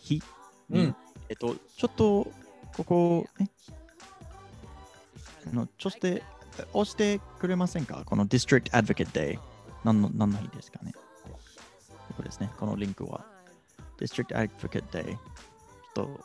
[0.00, 0.22] 日
[0.70, 0.96] に、うん
[1.28, 2.30] えっとちょっと
[2.76, 3.50] ここね
[5.48, 6.08] あのちょっと
[6.72, 8.02] 押してくれませんか？
[8.04, 9.38] この District Advocate Day
[9.84, 10.92] 何の何の日ですかね？
[12.16, 12.50] これですね。
[12.58, 13.24] このリンクは。
[13.98, 15.16] District Advocate Day。
[15.94, 16.20] と、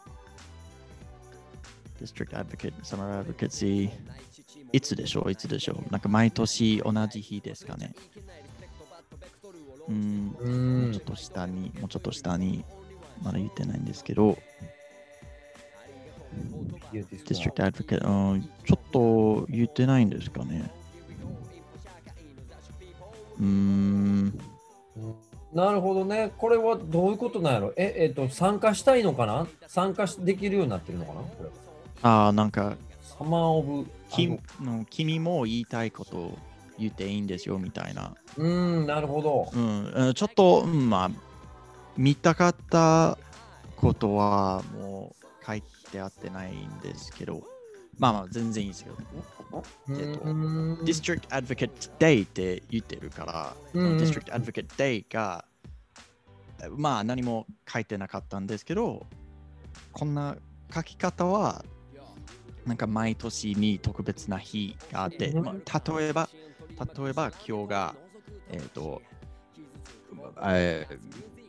[2.01, 3.89] District Advocate、Summer Advocacy。
[4.73, 5.31] いつでしょう？
[5.31, 5.91] いつでしょう？
[5.91, 7.93] なんか毎年同じ日ですかね。
[9.87, 10.49] うん、うも
[10.85, 12.63] うんちょっと下に、もうちょっと下に、
[13.21, 14.37] まだ言ってないんですけど、
[16.91, 20.71] District Advocate、うん、ちょっと言ってないんですかね。
[23.39, 24.39] うーん、
[25.53, 26.31] なるほどね。
[26.37, 27.73] これはどういうことなんやろ？
[27.77, 29.47] え、えっ、と、参加したいのかな？
[29.67, 31.21] 参加できるようになってるのかな？
[32.03, 33.87] ああ、なんか、サマーオブ。
[34.09, 36.37] 君の君も言いたいことを
[36.77, 38.13] 言っていいんですよみたいな。
[38.37, 39.49] うーん、なるほど。
[39.53, 41.11] うん、うんちょっと、うんまあ、
[41.97, 43.17] 見たかった
[43.77, 47.43] ことはもう書いてあってないんですけど、
[47.97, 48.95] まあまあ全然いいですよ。
[49.51, 50.23] うえっと
[50.83, 55.45] District Advocate Day って言ってるから、District Advocate Day が、
[56.69, 59.05] まあ何も書いてなかったんですけど、
[59.91, 60.35] こんな
[60.73, 61.65] 書き方は、
[62.65, 65.43] なんか毎年に特別な日があって、うん。
[65.43, 66.29] まあ、例えば、
[66.97, 67.95] 例えば今日が、
[68.49, 69.01] えっ、と、
[70.43, 71.40] えー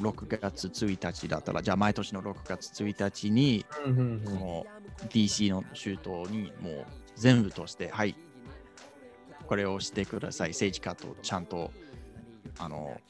[0.00, 4.66] 6月1日だったら、じゃあ毎年の6月1日に、この
[5.08, 8.14] DC の州都にもう全部として、はい、
[9.46, 10.50] これをしてください。
[10.50, 11.70] 政治家とちゃんと
[12.58, 13.00] あの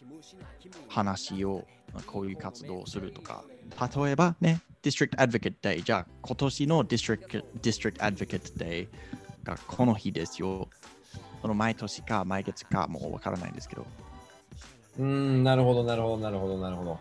[0.89, 1.67] 話を、
[2.07, 3.45] こういう活動をするとか、
[3.97, 8.89] 例えばね、District Advocate Day、じゃあ今年の District, District Advocate Day
[9.43, 10.69] がこの日ですよ。
[11.43, 13.87] その毎年か毎月かもうわからないんですけど、
[14.99, 16.99] うーん、なるほど、なるほど、なるほど、なるほど。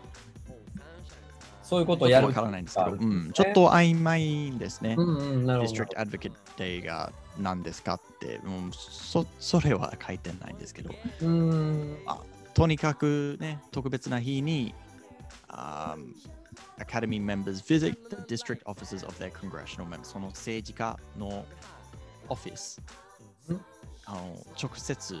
[1.62, 2.28] そういうことをやる。
[2.28, 4.94] わからないんですけど、あるうん、ちょっと曖昧ですね。
[4.96, 5.72] うんうん、なるほど。
[5.72, 11.98] District Advocate Day が何ですかって、うん、そそれは書いてないんですけど、うーん。
[12.54, 14.74] とにかくね、特別な日に、
[15.48, 16.14] um,
[16.78, 21.44] Academy members visit the district offices of their congressional members その政治家の
[22.28, 22.80] オフィス
[23.48, 23.60] うん
[24.06, 25.16] あの直接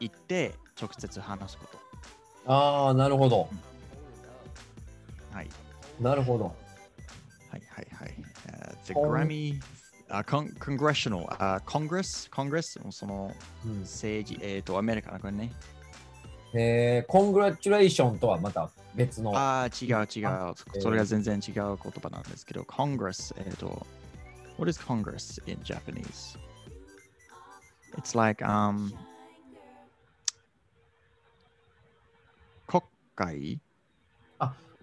[0.00, 1.85] 行って直接話すこと。
[2.46, 3.48] ああ、なるほど。
[5.32, 5.48] はい。
[6.00, 6.44] なるほど。
[6.44, 6.52] は
[7.56, 8.14] いはいはい。
[8.48, 9.60] Uh, the Grammy、
[10.10, 13.32] uh, con Congressional、uh, Congress Congress その
[13.64, 15.52] うん政治、えっ、と、アメリカのこれね。
[16.54, 19.36] えー、コングラチュレーションとはまた別の。
[19.36, 23.86] ああ、違う違うそれが全然違う言葉なんですけど、Congress、えっ、と、
[24.56, 26.38] What is Congress in Japanese?
[27.98, 28.92] It's like, um,
[33.16, 33.60] 国会？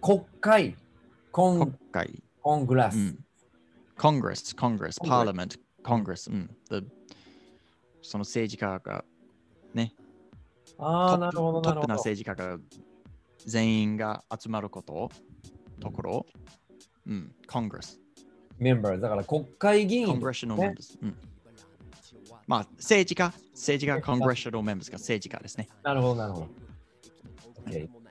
[0.02, 0.76] 国会。
[1.30, 2.96] コ国ン会、コングラス。
[2.96, 3.24] うん、
[3.96, 6.56] Congress、Congress、Congress Parliament、Congress、うん。
[6.68, 6.86] The
[8.02, 9.04] その政治家が
[9.72, 9.94] ね、
[10.78, 11.94] ああ、トッなるほど、プトップな。
[11.94, 12.58] 政治家が
[13.46, 15.10] 全員が集まること、
[15.80, 16.26] ところ、
[17.06, 17.98] うん、Congress。
[18.58, 20.06] メンバー、だから国会議員。
[20.06, 21.16] Congressional ね members、うん。
[22.46, 24.00] まあ、政治家、政治家、政
[24.36, 25.68] 治 Congressional members が政治家ですね。
[25.82, 26.48] なるほど、なるほど。
[27.66, 28.03] OK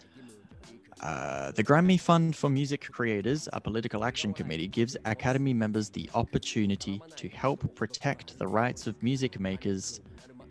[1.03, 6.11] Uh, the Grammy Fund for Music Creators, a political action committee, gives Academy members the
[6.15, 10.01] opportunity to help protect the rights of music makers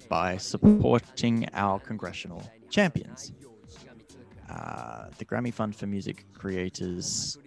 [0.07, 3.33] by supporting our congressional champions.
[4.49, 7.39] Uh, the Grammy Fund for Music Creators.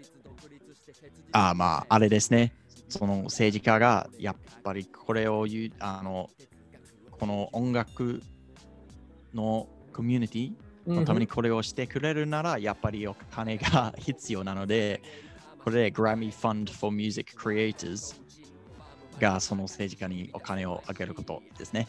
[1.32, 2.52] あまあ、あれですね。
[2.88, 6.28] その政治家がやっぱりこれを言う、あの、
[7.12, 8.20] この音楽
[9.32, 10.52] のコミュニティ
[10.87, 15.01] のためにこれをしてくれるなら、やっぱりお金が必要なので、
[15.63, 18.15] これで Grammy Fund for Music Creators
[19.19, 21.87] がその政治家にお金をあげることですね。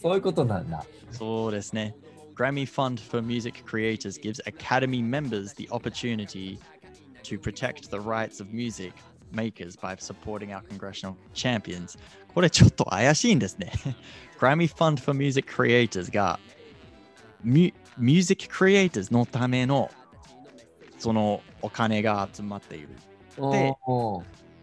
[0.00, 0.84] そういうことなんだ。
[1.10, 1.94] そうですね。
[2.34, 6.58] Grammy Fund for Music Creators gives Academy members the opportunity
[7.24, 8.92] to protect the rights of music
[9.32, 11.98] makers by supporting our congressional champions.
[12.34, 13.72] これちょっと怪しいんですね。
[14.38, 16.38] Grammy Fund for Music Creators が
[17.42, 19.90] ミュミュージッククリエイターズのための
[20.98, 22.88] そのお金が集まっている。
[23.50, 23.74] で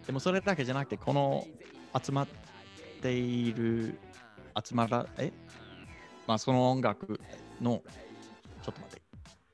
[0.06, 1.48] でもそれだけじゃなくて、この
[2.02, 2.28] 集まっ
[3.02, 3.98] ている、
[4.64, 5.32] 集まら、え
[6.28, 7.20] まあその音楽
[7.60, 7.82] の、
[8.62, 9.02] ちょっと待って。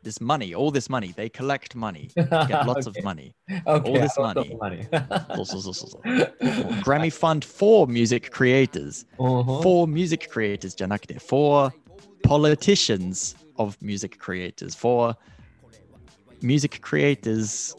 [0.04, 3.34] This money, all this money, they collect money, get lots of money.
[3.66, 4.58] All this money.
[5.36, 6.02] そうそうそうそう。
[6.82, 9.06] Grammy Fund for Music Creators.
[9.62, 11.72] for music creators じゃなくて for
[12.32, 15.18] politicians of music creators for
[16.42, 17.76] music creators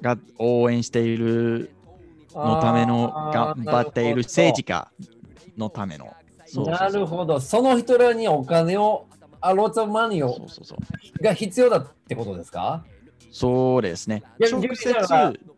[0.00, 1.70] が応援している
[2.32, 4.88] のための頑張っている政治家
[5.56, 6.14] のための
[6.54, 7.40] なるほど。
[7.40, 9.06] その人らにお金を
[9.40, 10.46] あ、ローツオブマニーを。
[11.20, 12.84] が必要だってことですか？
[13.32, 14.22] そうですね。
[14.38, 14.94] 直接、The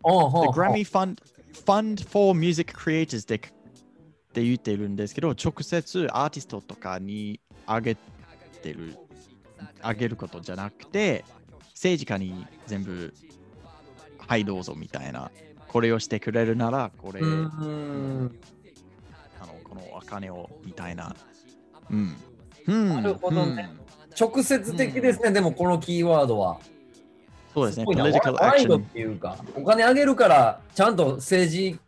[0.03, 1.19] Grammy Fund,
[1.67, 3.41] Fund for Music Creators でっ
[4.33, 7.97] て言ってるんですけど、直接アーティストとかにあげ
[8.63, 8.97] てる、
[9.83, 11.25] あげることじゃなくて、
[11.71, 13.13] 政治家に全部、
[14.19, 15.31] はいどうぞみたいな、
[15.69, 18.39] これをしてくれるなら、これ、うーん。
[19.41, 21.15] あのこのお金をみたいな。
[21.91, 22.17] うん。
[22.67, 23.85] うん、なるほどねうん
[24.19, 26.59] 直接的ですね、でもこのキーワードは。
[27.53, 27.85] そうですね。
[27.85, 28.81] ごいな political ワイドっ。
[28.81, 31.79] ていうか、お金あげるから、ちゃんと政治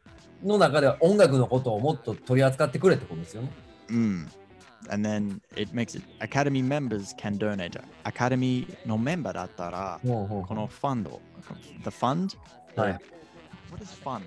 [0.45, 3.51] の中では音楽のことをもっと取り扱ってくれってことですよね。
[3.91, 4.29] うん。
[4.89, 7.81] And then it makes it Academy members can donate.
[8.05, 11.21] Academy のメンバーだったら、ほうほうこのファンド、
[11.83, 12.37] The Fund?
[12.77, 13.01] はい。
[13.71, 14.23] What is fund?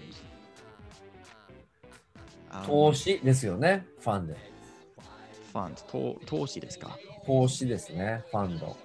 [2.65, 4.35] 投資ですよね、ファンで。
[5.51, 8.75] ファンド投投資ですか投資ですね、ファンド。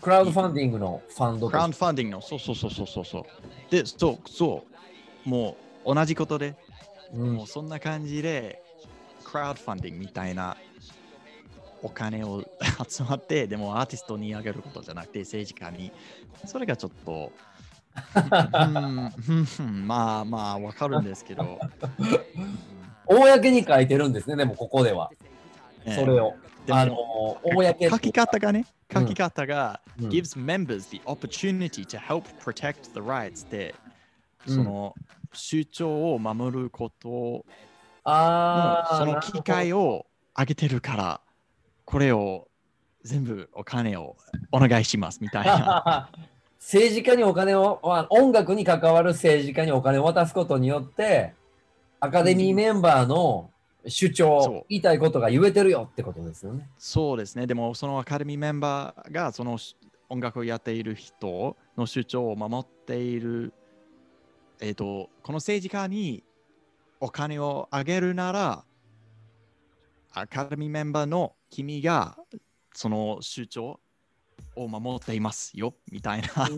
[0.00, 3.24] クラウドファンディングのファンドクラウとドファンディングの、そうそうそうそうそうそう。
[3.70, 4.64] で、そう、そ
[5.26, 5.28] う。
[5.28, 5.56] も
[5.86, 6.56] う同じことで、
[7.14, 8.61] うんもうそんな感じで、
[9.32, 10.58] クラウドファンディングみたいな
[11.82, 12.44] お金を
[12.86, 15.90] 集まって、でもアーティストにあげることじゃなくて、政治家に。
[16.44, 17.32] それがちょっと、
[19.86, 21.58] まあまあ、わかるんですけど。
[23.06, 25.10] 公に書いてるんですね、でもここでは。
[25.86, 26.34] うんそれを。
[26.68, 26.94] あの、
[27.42, 33.74] 公書き方がね、うん書き方が、うん gives members the opportunity to help protect the rights で、
[34.46, 34.94] うんその
[35.32, 37.44] 主張を守ることの
[38.04, 41.20] ああ、その機会を上げてるから、
[41.84, 42.48] これを
[43.04, 44.16] 全部お金を
[44.50, 46.10] お願いしますみたいな。
[46.58, 51.34] 政治家にお金を、まあ音楽に関わる政治家にお金を渡すことによって、
[52.00, 53.50] アカデミーメンバーの
[53.86, 56.68] 主張、言いたいことが言えてるよってことですよね。
[56.78, 57.46] そうですね。
[57.46, 59.58] でも、そのアカデミーメンバーがその
[60.08, 63.52] 音楽をやっている人の主張を守っている、
[64.60, 66.22] えっ、と、この政治家に
[67.02, 68.64] お金をあげるなら、
[70.12, 72.16] アカデミーメンバーの君が
[72.74, 73.80] その主張
[74.54, 76.48] を守っていますよみたいな、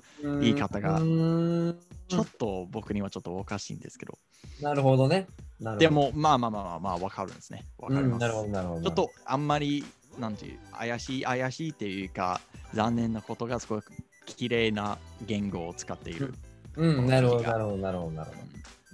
[0.43, 4.19] 言い方がちょっと僕にはちょっとおかしいんですけど、
[4.61, 5.29] なるほどね。
[5.63, 7.65] どで、も、まあまあまあまあまあ、わかるんですね。
[7.79, 8.29] わかります。
[8.29, 9.83] ちょっとあんまり、
[10.19, 12.43] なんていう、怪しい怪しいっていうか、
[12.75, 13.95] 残念なことがすごく
[14.27, 16.35] 綺麗な言語を使っている。
[16.77, 18.43] うん、なるほど、なるほど、なるほど、なるほど。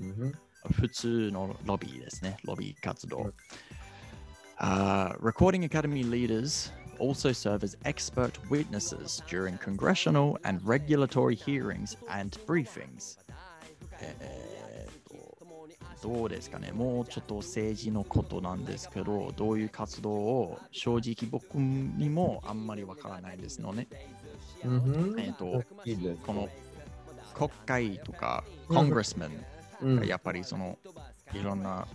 [0.05, 0.35] うん
[0.73, 3.19] 普通のロビーですね、ロビー活動。
[3.19, 3.35] うん
[4.63, 12.37] Uh, recording Academy leaders also serve as expert witnesses during congressional and regulatory hearings and
[12.47, 13.19] briefings.
[14.03, 15.11] えー
[16.03, 23.87] とどうですかねもうちょっと政治のことなんですけど、どういう活動を正直僕にもあんまりわからないですのね。
[24.63, 26.51] うんえっといいこの
[27.33, 29.45] 国会とか、うんコングレスメンうん
[30.07, 30.79] やっぱりその
[31.33, 31.87] いろんな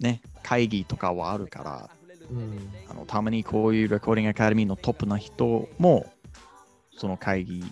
[0.00, 1.90] ね会議とかはあるから
[2.30, 2.72] うん。
[2.88, 6.10] あのたまにこういうレコーディングアカデミーのトップな人も
[6.96, 7.64] その会議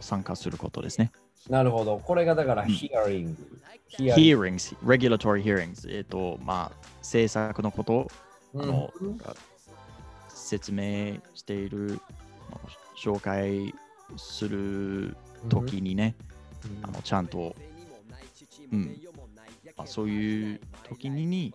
[0.00, 1.12] 参加することですね。
[1.48, 1.98] なるほど。
[1.98, 2.68] これがだから、うん。
[2.68, 3.60] ヒアリング。
[3.88, 4.44] ヒアリング。
[4.44, 8.08] hearings, regulatory hearings、えっ、とまあ政策のこと
[8.54, 9.18] あの、うん
[10.28, 11.98] 説明している
[12.50, 12.60] あの
[12.96, 13.74] 紹介
[14.16, 15.16] する
[15.48, 16.14] ときにね、
[16.82, 17.54] あのちゃんと、
[18.72, 19.00] うん
[19.76, 21.54] まあ、そういう時にに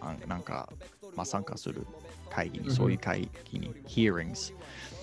[0.00, 0.68] あなんか、
[1.16, 1.86] まあ、参加する
[2.30, 4.54] 会議に、うんそういう会議に、hearings。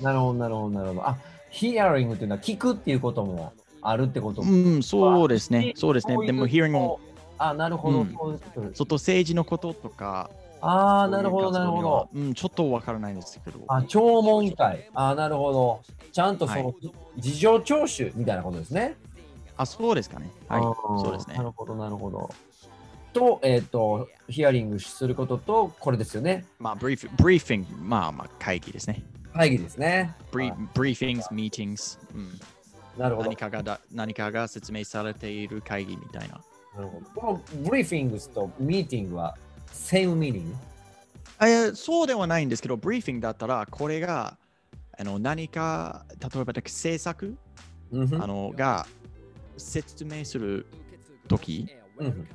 [0.02, 1.08] なるほど、なるほど、なるほど。
[1.08, 1.18] あ、
[1.50, 4.42] ヒアリングっていうのは聞くっていうこともあるってこと？
[4.42, 5.74] うん、そうですね。
[5.76, 7.00] そうですねでも、hearing も、
[7.38, 8.00] あ、なるほど。
[8.02, 10.30] うんっと政治のこととか、
[10.62, 12.10] ああ、なるほど、なるほど。
[12.14, 13.60] うん、ちょっとわからないんですけど。
[13.68, 14.90] あ、聴聞会。
[14.94, 15.82] あ、なるほど。
[16.12, 16.74] ちゃんとその、は
[17.18, 18.96] 事情聴取みたいなことですね。
[19.60, 20.32] あ、そうですかね。
[20.48, 21.44] はいそうですねな。
[21.44, 22.30] るほど、なるほど。
[23.12, 26.46] と、えっ、と、ヒアリングすることと、これですよね。
[26.60, 29.04] まあ、ブリーフ、ブリーフィング、まあまあ、会議ですね。
[29.34, 30.16] 会議ですね。
[30.32, 31.82] ブリはいブリーフィング、ミーティング、
[32.16, 33.36] うん、なるほど何。
[33.36, 36.40] かがだ何かが説明されている会議みたいな。
[36.76, 39.36] なるほどこのブリーフィングスとミーティングは、
[39.74, 40.10] セー？
[40.10, 40.56] ムミーティング
[41.42, 44.38] えーそうではないんですけど、ブリーフィングだったら、これが
[44.98, 47.38] あの何か、例えば政策、
[47.92, 48.86] うんあのが
[49.60, 50.66] 説明する
[51.28, 52.28] とき、うん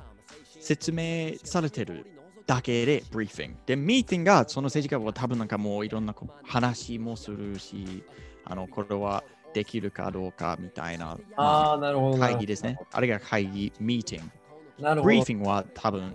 [0.65, 2.07] 説明されてる
[2.47, 3.57] だけでブリーフィング。
[3.67, 8.03] で、ミーティングがその政治家は多分なんかもういろんな話もするし、
[8.45, 9.23] あのこれは
[9.53, 12.23] できるかどうかみたいな、まああ、なるほど。
[12.23, 12.79] あ会議ですね。
[12.91, 14.31] あれが会議、ミーティン
[14.77, 14.83] グ。
[14.83, 15.03] なるほど。
[15.03, 16.13] ブリーフィングは多分、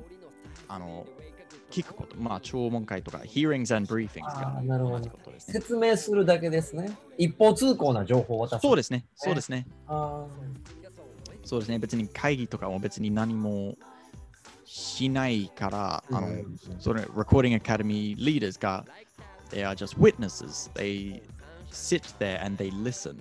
[0.66, 1.06] あの、
[1.70, 5.10] 聞くこと、まあ、聴聞会とか、hearings and briefings がなるほどね。
[5.38, 6.90] 説明するだけですね。
[7.16, 8.62] 一方通行な情報を渡す。
[8.62, 9.66] そうですね、そうですね。
[9.86, 10.26] あ
[11.44, 13.76] そうですね、別に会議とかも別に何も
[14.64, 18.84] しないから、ーあの、うんそれ、Recording Academy leaders が、
[19.50, 20.70] they are just witnesses.
[20.74, 21.22] They
[21.70, 23.16] sit there and they listen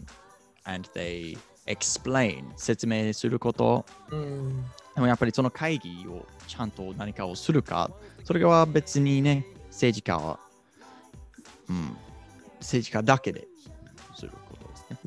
[0.65, 3.85] and they explain 説明すること。
[4.11, 4.65] うん
[4.95, 7.89] でもやっぱりその会議をちゃんと何かをするか、
[8.25, 10.39] それは別にね、政治家は、
[11.69, 11.95] うん、
[12.59, 13.47] 政治家だけで。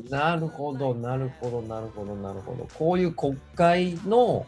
[0.08, 2.68] なるほど、なるほど、なるほど、なるほど。
[2.74, 4.46] こういう国会の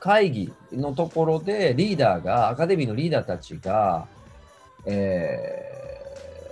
[0.00, 4.06] 会議のところでリーダーが、アカデミーのリーダーたちが、
[4.86, 5.70] え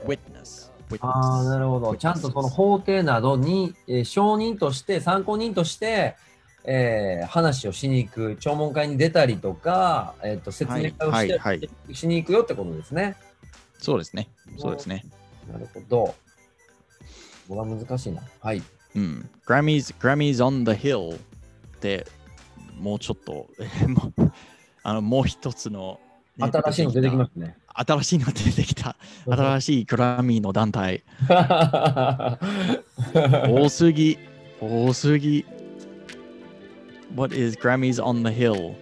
[0.05, 0.71] ー Witness。
[1.01, 1.97] ああ、なるほど。
[1.97, 6.17] ちゃんとその法廷などに、えー証人として、参考人として、
[6.65, 13.17] えー話をしに行く、聴聞会に出たりとか、えー、と説明会をして、はいはいしに行くよってことですね。
[13.79, 14.29] そうですね。
[14.59, 15.05] そうですね。
[15.53, 16.15] なるほど。
[17.49, 18.23] これは難しいな。
[18.41, 18.63] はい。
[18.95, 19.31] うん。
[19.47, 21.19] Grammys, Grammys on the Hill っ
[21.81, 22.07] て、
[22.79, 23.49] もうちょっと、
[23.89, 24.33] もう
[24.83, 26.01] あのもう一つの、
[26.37, 27.57] ね新しいの出てきますね。
[27.75, 28.97] 新しいの出てきた。
[29.27, 31.05] 新しいグラミーの団体。
[33.49, 34.19] 多すぎ。
[34.61, 35.45] 多すぎ。
[37.15, 38.75] What is Grammys on the Hill?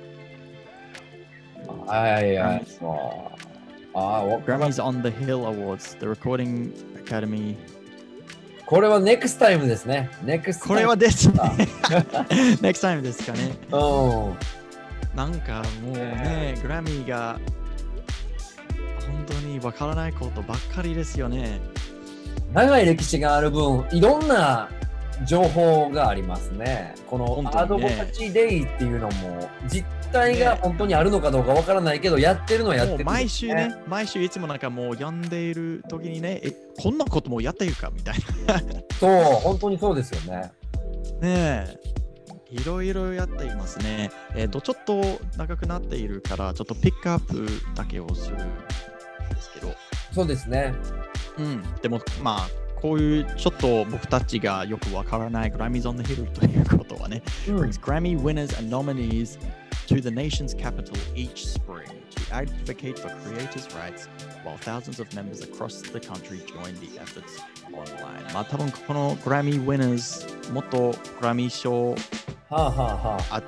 [1.86, 2.64] はいはい。
[4.44, 6.72] Grammys on the Hill Awards, the Recording
[7.04, 7.56] Academy.
[8.70, 10.08] これは next time ですね。
[10.24, 11.46] next time これはですねあ。
[12.62, 13.56] Next time ですかね。
[13.72, 15.16] うん。
[15.16, 17.40] なんかもうね、グラミーが
[19.00, 21.60] 本当にわからないことばっかりですよね。
[22.52, 24.68] 長い歴史がある分、いろんな
[25.26, 26.94] 情報がありますね。
[27.06, 38.14] このアドボカチデイっていうのも、実態が本当にあるのかどうかわからないけど、やってるのはやってるんです、毎週ね、毎週いつもなんかもう読んでいる時にね、え、こんなこともやっているかみたい
[38.98, 40.52] そう、本当にそうですよね。
[41.20, 41.28] な。
[41.28, 41.90] ねえ。
[42.50, 44.10] いろいろやっていますね。
[44.34, 45.02] えっ、と、ちょっと
[45.36, 47.46] 長くなっているから、ちょっとピックアップ
[47.76, 49.72] だけをするんですけど、
[50.12, 50.74] そうですね。
[51.38, 52.48] うん、でもまあ、
[52.80, 59.38] こういうちょっと僕たちがよくわからない Grammys on the Hill ということはね、うん brings Grammy winners and nominees
[59.86, 64.08] to the nation's capital each spring to advocate for creators' rights
[64.44, 68.32] while thousands of members across the country join the efforts online.
[68.32, 71.96] まあ多分この Grammy winners 元グラミー賞を
[72.48, 73.42] はあはあはあ。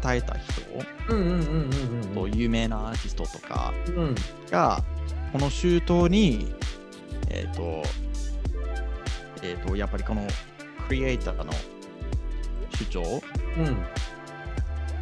[0.00, 4.14] 与えた人と有名なアーティストとかうん。
[4.50, 4.82] が
[5.32, 6.54] この周到に
[7.30, 7.82] えっ、と
[9.42, 10.26] えっ、とやっぱりこの
[10.86, 11.52] クリエイターの
[12.70, 13.02] 主張？
[13.02, 13.04] う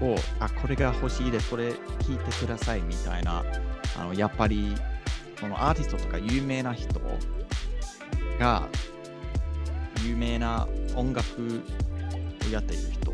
[0.02, 0.08] ん。
[0.08, 1.70] をあこれが欲しいですこれ
[2.00, 3.42] 聞いてくださいみたいな
[3.98, 4.74] あのやっぱり
[5.40, 7.00] このアーティストとか有名な人
[8.38, 8.68] が
[10.04, 11.62] 有名な音楽
[12.48, 13.12] をやっている人、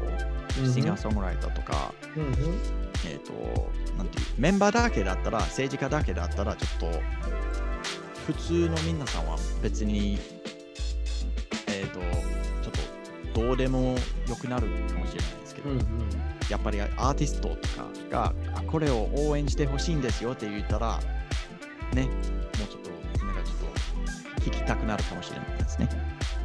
[0.72, 2.22] シンガーソングライターとか、うん。
[2.24, 2.32] うん
[3.04, 3.32] えっ、と
[3.96, 7.00] なんていうメンバーだけだったら政治家だけだったらちょっと
[8.26, 10.18] 普通の皆さんは別に
[11.82, 13.96] えっ、とちょっとどうでも
[14.28, 15.86] よくなるかもしれないですけど、うんうん
[16.50, 21.00] やっぱりアーティストとかがあこれを応援してほしいんですよって言ったら、
[21.94, 22.12] ね、もう
[22.68, 23.56] ちょっとみんながちょっ
[24.34, 25.88] と聞きたくなるかもしれないですね。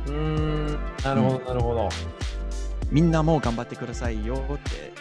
[0.06, 0.68] うーん
[1.04, 1.90] なるほど、なるほど。
[2.90, 4.94] みんなも頑張ってくださいよって、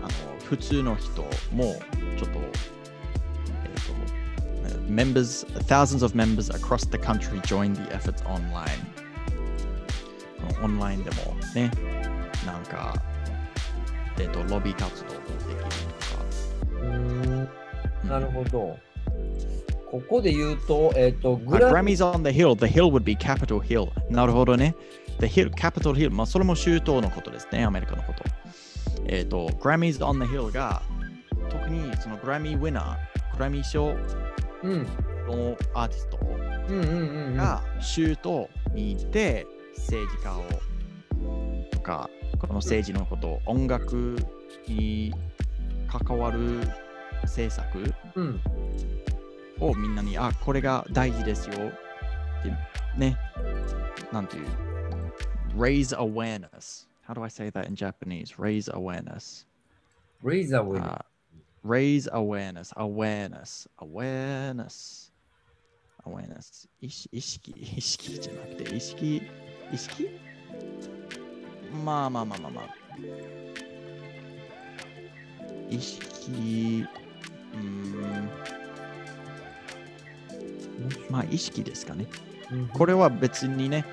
[0.00, 0.08] あの
[0.44, 1.76] 普通の人も
[2.18, 3.70] ちょっと、え
[4.68, 8.97] っ、と、members, thousands of members across the country join the efforts online.
[10.62, 11.70] オンラインでもね、
[12.46, 12.94] なんか、
[14.18, 15.64] えっ、と、ロビー活動もできる
[16.00, 16.08] と
[18.06, 18.08] か。
[18.08, 18.76] なるほど。
[19.90, 23.90] ここで言うと、えっ、と、グあラ Grammys on the hill, the hill would be Capitol Hill.
[24.10, 24.74] なるほどね。
[25.20, 26.10] The hill, Capitol Hill.
[26.12, 28.24] まあ、それも州都のことですね、アメリカのこと。
[29.06, 30.82] えっ、と、Grammys on the hill が、
[31.48, 33.94] 特にそのグラミーウィナー、グラミー賞
[34.62, 34.86] うん、
[35.28, 36.18] のアーティスト
[36.68, 37.36] うんうんうんうん。
[39.78, 40.44] 政治家を
[41.70, 44.16] とか、この政治のこと、音楽
[44.66, 45.14] に
[45.86, 46.60] 関わる
[47.22, 48.40] 政策うん、
[49.60, 53.16] をみんなに、あ、これが大事ですよってね、
[54.12, 54.46] なんていう、
[55.56, 56.86] raise awareness.
[57.06, 58.36] How do I say that in Japanese?
[58.38, 59.46] Raise awareness.
[60.22, 60.80] レイザーウェイ。
[60.80, 61.04] あ
[61.64, 65.10] raise awareness, awareness, awareness,
[66.04, 66.68] awareness.
[66.80, 69.22] 意識、意識、意識じゃなくて、意識、
[69.72, 70.08] 意識？
[71.84, 72.68] まあまあまあまあまあ。
[75.70, 76.86] 意識、
[77.58, 78.30] ん。
[81.10, 82.06] まあ意識ですかね。
[82.50, 82.68] うん。
[82.68, 83.84] これは別にね、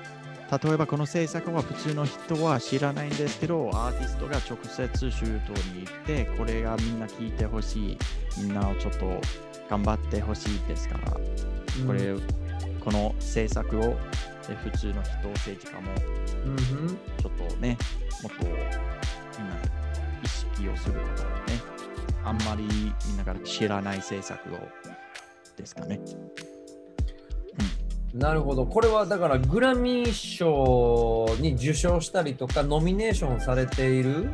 [0.62, 7.98] 例えばこの制作は普通の人は知らないんですけど、アーティストが直接シュートに行って、これがみんな聞いてほしい、
[8.38, 9.20] みんなをちょっと
[9.68, 11.12] 頑張ってほしいですから、
[11.86, 12.14] これ、
[12.80, 13.96] この制作を
[14.50, 15.92] え普通の人、政治家も
[16.44, 17.76] うんうんちょっとね、
[18.22, 19.56] もっとみんな
[20.22, 21.60] 意識をすることをね、
[22.24, 22.64] あんまり
[23.06, 24.58] みんなが知らない政策を
[25.56, 26.00] ですかね。
[28.14, 28.64] なるほど。
[28.64, 34.30] これはだからグラミー賞に受賞したりとかノミネーションされている、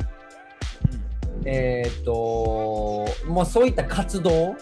[1.45, 4.55] えっ、と、まあそういった活動、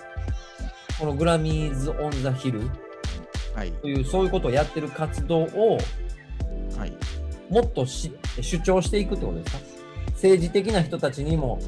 [0.99, 2.61] このグラミーズ・オン・ザ・ヒル
[3.61, 3.71] はい。
[3.73, 5.77] というそういうことをやってる活動を
[6.77, 6.93] はい。
[7.47, 9.59] もっとし主張していくってことですか？
[10.13, 11.59] 政治的な人たちにも。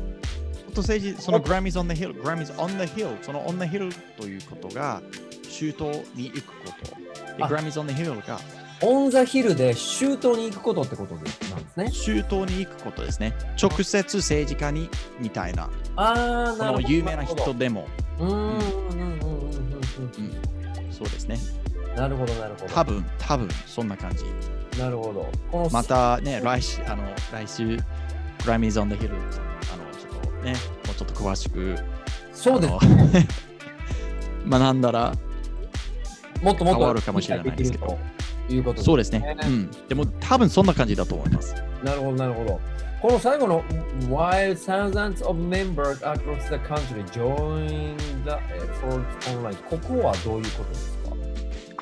[0.73, 5.03] と政治、その Grammys on the Hill、Grammys on the Hill、その on the Hill ということが、
[5.47, 7.37] 周到に行くこと。
[7.37, 8.39] で、あ Grammys on the Hill が
[8.81, 11.21] オン・ザ・ヒルで周到に行くことってことで
[11.51, 11.91] なんですね。
[11.91, 13.33] 周到に行くことですね。
[13.61, 14.89] 直接政治家に
[15.19, 16.81] みたいな、あなるほど。
[16.81, 17.85] の有名な人でも、
[18.19, 19.19] うーんうんうんうんうん
[20.79, 21.37] うんそうですね。
[21.93, 21.97] うん。
[21.97, 22.73] なるほど、なるほど。
[22.73, 24.25] 多分、多分、そんな感じ。
[24.79, 25.29] なるほど。
[25.51, 27.77] このまたね、来週、あの、来週、
[28.39, 30.51] Grammys on the Hill、あの、ちょっとね、
[30.85, 31.75] もうちょっと詳しく、
[32.33, 32.73] そうです
[34.49, 35.13] 学んだら、
[36.41, 37.97] もっともっと変わるかもしれないですけど
[38.49, 39.37] いうことですそうですね。
[39.43, 39.71] うん。
[39.87, 41.55] でも、多分そんな感じだと思います。
[41.83, 42.59] なるほど、なるほど。
[43.03, 43.61] この最後の
[44.09, 51.02] While thousands of members across the country join the effort online ここはどういうことですか、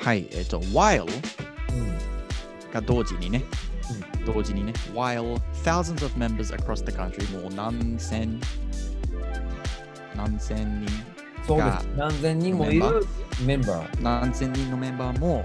[0.02, 0.26] はい。
[0.32, 3.44] えっと、while うんが同時にね、
[4.26, 8.40] 同時にね、while thousands of members across the country もう何千、
[10.16, 10.88] 何千人、
[11.46, 11.82] そうですが。
[11.96, 13.06] 何千人もいる
[13.44, 14.02] メンバー。
[14.02, 15.44] 何千人のメンバーも、も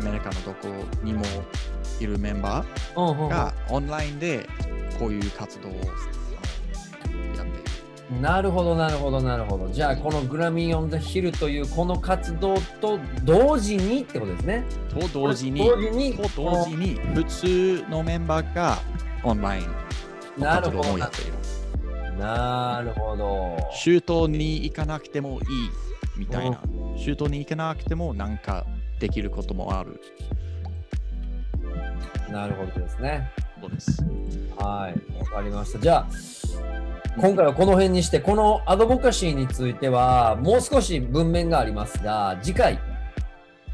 [0.00, 0.68] アメリカのどこ
[1.02, 1.24] にも
[2.00, 2.64] いるメンバ
[2.96, 4.48] うんうんうんーがオンラインで
[4.98, 5.72] こういう活動を。
[8.20, 9.68] なるほど、なるほど、なるほど。
[9.68, 14.64] じゃあ、このグラミー・オン・ザ・ヒルというこの活動と同時にってことですね。
[14.88, 18.78] と同時に、同時に、と同時に普通のメンバーが
[19.22, 19.66] オンライン
[20.38, 21.10] のなるほど活動もやっ。
[21.10, 21.32] ている。
[22.18, 23.56] なるほど。
[23.72, 25.46] 周到に行かなくてもいい
[26.16, 26.60] みたいな。
[26.96, 28.64] 周到に行かなくてもなんか
[29.00, 30.00] できることもある
[32.30, 33.30] なるほどですね。
[33.64, 34.02] ことです。
[34.56, 35.78] はい、わかりました。
[35.78, 36.06] じゃあ、
[37.16, 42.80] 今回はこの辺にして、このアドボカシーについては、もう少し文面がありますが、次回、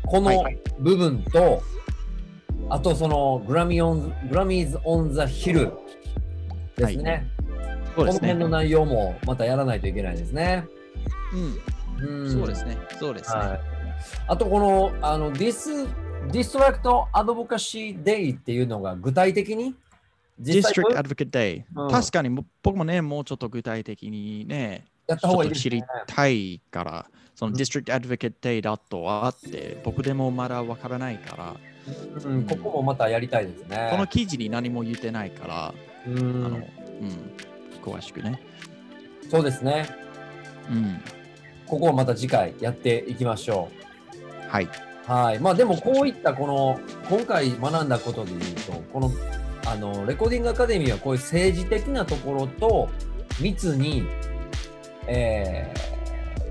[0.05, 1.63] このはい部分と、
[2.69, 5.73] あとそのグラミオングラミーズ・オン・ザ・ヒル
[6.77, 7.27] ですね。
[7.97, 8.49] そうですねこの辺の。
[8.49, 10.67] 内容もまたやらないといけないですね。
[12.03, 12.77] う、うんんそうですね。
[12.99, 13.41] そうですね。
[13.41, 13.61] はい、
[14.29, 15.87] あと、このあのディス
[16.31, 19.75] ディストラクト・アドボカシー・デイっていうのが具体的に
[20.41, 25.83] District Advocate Day、うん確かにも僕もね、もうちょっと具体的にね、やったちょ方がいいねっと知り。
[26.07, 31.57] たいから、そのうん District Advocate Day だとはあって、僕でもまだわからないから、
[32.25, 33.89] うん、ここもまたやりたいですね。
[33.91, 35.75] この記事に何も言ってないから、
[36.07, 36.65] うんあの、うん、
[37.83, 38.41] 詳しくね。
[39.31, 39.89] そうですね。
[40.71, 41.01] うん、
[41.67, 43.69] ここをまた次回やっていきましょ
[44.49, 44.65] はい。
[44.65, 44.69] う。
[45.11, 45.39] はい。
[45.39, 49.11] まあでもこういったこの今回学んだことで言うと、この
[49.67, 52.89] あのレコーディングアカデミーはこういう政治的なところと
[53.41, 54.05] 密に、
[55.07, 56.01] えー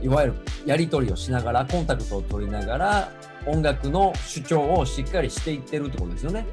[0.02, 0.34] いわゆる
[0.66, 3.12] やり取りをしながら、コンタクトを取りながら、
[3.46, 6.46] 音楽の主張をしっかりしていってるってことですよね。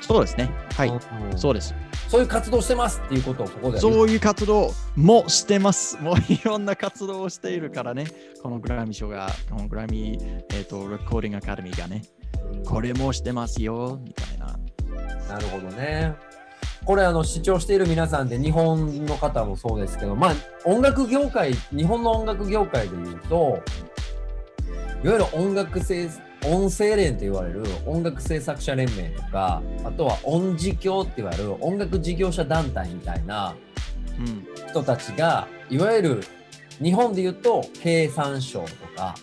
[0.00, 0.50] そうですね。
[0.74, 0.88] はい。
[0.88, 1.74] うんそうです。
[2.08, 5.98] そういう活動してますっていうことをここでそういう活動もしてます。
[6.00, 8.06] もういろんな活動をしているからね。
[8.42, 12.02] このグラミー賞が、このグラミー、えっ、と、レコーディングアカデミーがね、
[12.64, 14.58] これもしてますよ、みたいな。
[15.28, 16.14] なるほどね。
[16.84, 20.34] これあの視聴している皆さんで日本の方もそうですけど、まあ
[20.64, 23.62] 音楽業界、日本の音楽業界でいうと、
[25.04, 26.08] いわゆる音楽制
[26.46, 33.54] 音声連と言われる音楽制作者連盟とか、あとは音事協って言われる音楽事業者団体みたいな
[34.18, 34.46] うん。
[34.68, 36.24] 人たちが、いわゆる
[36.82, 39.14] 日本で言うと経産省とか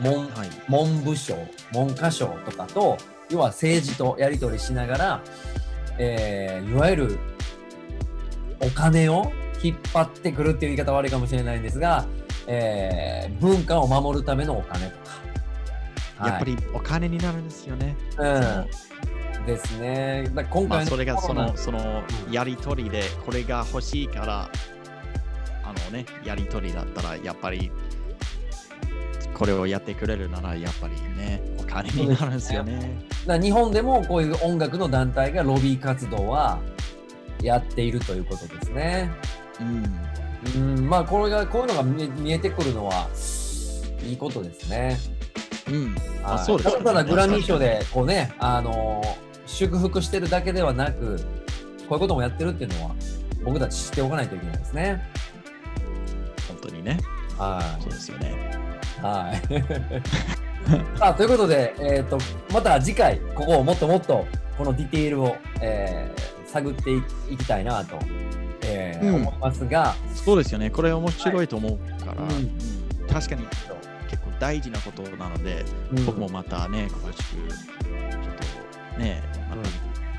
[0.00, 0.48] 文はい。
[0.68, 1.36] 文部省
[1.72, 2.96] 文科省とかと
[3.34, 5.22] 要は政治とやり取りしながら、
[5.98, 7.18] えーいわゆる
[8.60, 9.32] お金を
[9.62, 12.06] 引っ張ってくるっていう言い方は悪いかもしれないんですが、
[12.46, 15.24] えー文化を守るためのお金とか。
[16.24, 17.96] やっぱりお金になるんですよね。
[18.16, 18.66] は
[19.36, 20.30] い、うん、ですね。
[20.32, 24.48] だ今回まあ、それがその、そのうんやりとりで、これが欲しいから、
[25.64, 27.72] あのね、やりとりだったら、やっぱり、
[29.34, 32.98] これをやってくれるなら、やっぱりね、お金になるんですよね。
[33.26, 36.60] だから日本でもこういう音楽の団体がロビー活動は
[37.42, 39.10] やっているということですね。
[39.60, 39.84] うん。
[40.56, 43.08] うん、まあこれがこういうのが見えてくるのは
[44.02, 44.98] いいことですね。
[45.68, 45.96] うん。
[46.22, 49.02] あ、はいそうですよねただただグラミー賞でこうね、あの
[49.46, 51.16] 祝福してるだけではなく、
[51.88, 52.94] こういうこともやってるっていうのは
[53.44, 55.02] 僕たち知っておかないといけないですね。
[56.48, 56.98] 本当にね。
[57.38, 58.63] はそうですよね。
[59.04, 59.06] い。
[59.06, 59.42] はい。
[60.98, 62.18] さあということで、えー、と
[62.52, 64.24] また次回ここをもっともっと
[64.56, 67.02] このディテールを、えー探ってい
[67.32, 67.98] いきたいなと、
[68.62, 70.70] えーうん思いますが、そうですよね。
[70.70, 72.58] これ面白いと思うから、はいうんうん
[73.12, 73.46] 確かに
[74.10, 79.64] 結構大事なことなので、うん僕もまたね、詳しく、ちょっとね、また見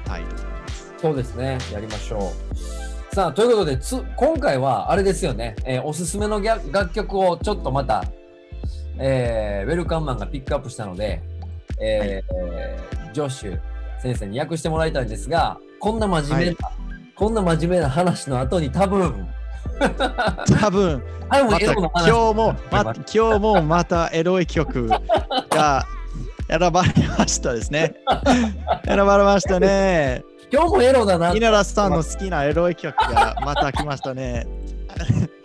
[0.06, 0.94] たいと思います。
[1.02, 2.34] そうですね、やりましょ
[3.12, 3.16] う。
[3.16, 8.04] さあ、ということで、つ今回はあれですよね、えーおすすめの楽曲をちょっとまた、
[9.00, 11.22] えーウェルカンマンがピックアップしたので、
[11.80, 13.60] えージョッシュ
[14.02, 16.58] 先生に訳してもらいたいんですが、こんな真面目な、
[17.16, 19.28] こんな真面目な話の後に多分、
[20.60, 24.88] 多分、今日も、ま、今日もまたエロい曲
[25.50, 25.86] が
[26.48, 27.96] 選ばれましたですね。
[28.86, 30.24] 選ばれましたね。
[30.52, 34.46] 今日もエロだな、稲田さんの好きなエロい曲がまた来ましたね。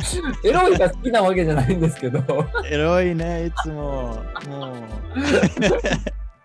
[0.44, 2.20] エロいが好きなわけじゃないんですけど、
[2.64, 4.22] エロいね、いつも。
[4.48, 4.76] も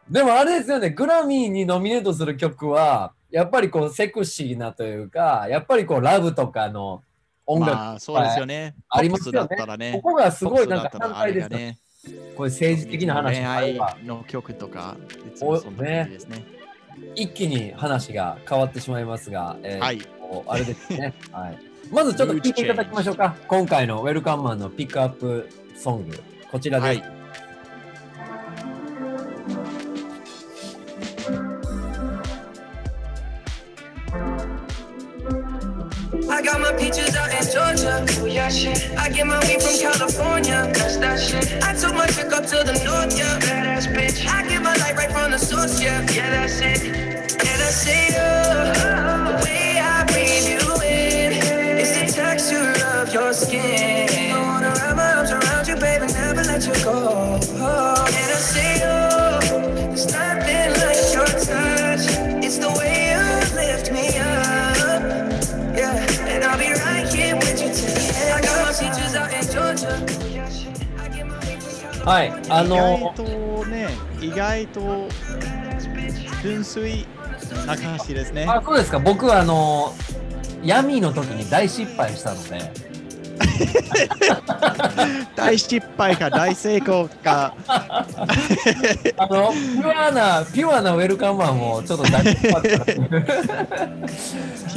[0.09, 7.07] でもあれですよね、グラミーにノミネートする曲は、やっぱりこうセクシーなというか、やっぱりこうラブとかのう、
[7.47, 8.75] 音楽、まあ、そうですよね。
[8.89, 9.93] ありますよねね。
[9.93, 11.77] ここがすごいなんか反対ですね。
[12.35, 14.95] こういう政治的な話恋愛ばの曲とか、
[15.27, 16.45] いつもそんな感じですね。
[17.15, 20.01] 一気に話が変わってしまいますが、えーはい。
[20.47, 21.74] あれですね、 はい。
[21.91, 23.35] まずちょっと聞いていただきましょうか。
[23.47, 26.19] 今回のウェルカムマンのピックアップソング、
[26.51, 26.99] こちらです。
[26.99, 27.15] はい。
[53.15, 54.09] Your skin.
[54.35, 57.39] I wanna wrap my arms around you, baby, never let you go.
[57.63, 59.39] Oh, and I say, oh,
[59.73, 62.03] there's nothing like your touch.
[62.43, 63.23] It's the way you
[63.55, 65.01] lift me up.
[65.79, 68.33] Yeah, and I'll be right here with you till the end.
[68.35, 69.95] I got my teachers out in Georgia.
[72.05, 73.89] はい、あ意の外とね、
[74.21, 75.09] 意外と
[76.43, 77.07] 純粋
[77.65, 78.45] な歌詞ですね。
[78.47, 79.91] あそうですか、僕はあの
[80.63, 82.84] 闇の時に大失敗したので、
[85.35, 87.53] 大失敗か大成功か。
[87.67, 88.05] あ
[89.27, 92.61] のピュアな、ピュアなウェルカムマンをちょっと大失敗。
[92.61, 92.67] ピ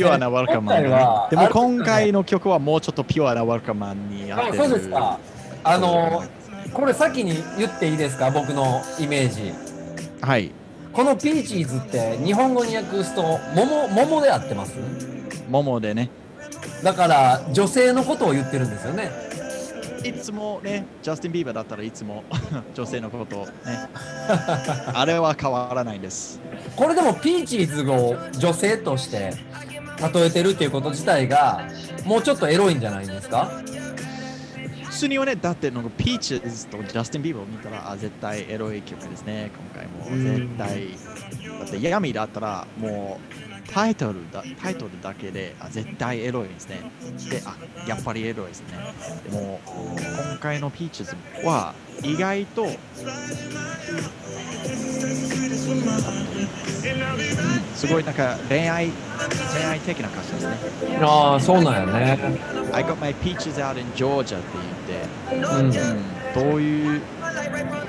[0.04, 4.62] ュアなワルカマン、今回はでも今回の曲はもうちょっとピュアなワルカマンに合ってる。
[4.62, 5.18] あそうですか。
[5.64, 6.24] あの
[6.72, 9.52] これ先に言っていいですか、僕のイメージ。
[10.20, 10.50] はい。
[10.92, 14.72] この Peaches って日本語に訳すと桃桃で合ってます？
[15.48, 16.10] 桃でね。
[16.82, 19.10] だから女性のことを言ってるんですよね。
[20.04, 22.22] いつもね、ジャスティン・ビーバーだったらいつも
[22.74, 23.52] 女性のことをね。
[24.94, 26.40] あれは変わらないです。
[26.76, 29.32] これでも Peaches を女性として
[30.14, 31.64] 例えてるっていうこと自体が
[32.04, 33.50] もうちょっとエロいんじゃないんですか？
[34.84, 40.16] 普通にはね、だってなんか Peaches とジャスティン・ビーバーを見たら、あ、絶対エロい曲ですね、今回も。
[40.16, 40.88] うん絶対。
[41.60, 46.80] だって闇だったら、もうタイトルだタイトルだけで、あ、絶対エロいですね。
[47.30, 47.56] で、あ、
[47.86, 48.78] やっぱりエロいですね。
[49.30, 52.66] でも、今回のピーチーズは意外と、
[57.74, 58.90] すごいなんか恋愛、
[59.54, 60.98] 恋愛的な歌詞ですね。
[61.02, 62.18] ああそうなんやね。
[62.72, 64.48] I got my peaches out in Georgia って
[65.30, 67.00] 言って、うんどういう、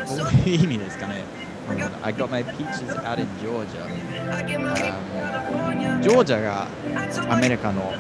[0.07, 1.38] どういう意味ですかね。
[1.71, 3.83] うん I got my peaches out in Georgia.
[4.29, 4.39] あ
[5.95, 6.67] のジョージアが
[7.29, 7.93] アメリカの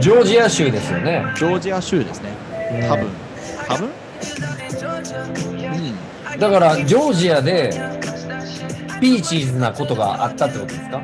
[0.00, 1.24] ジョージア州ですよね。
[1.36, 2.30] ジョージア州ですね。
[2.88, 3.08] 多分。
[3.66, 3.88] 多分？
[6.32, 6.38] うん。
[6.38, 7.70] だからジョージアで
[9.00, 11.02] ピーチーズなことがあったってことですか？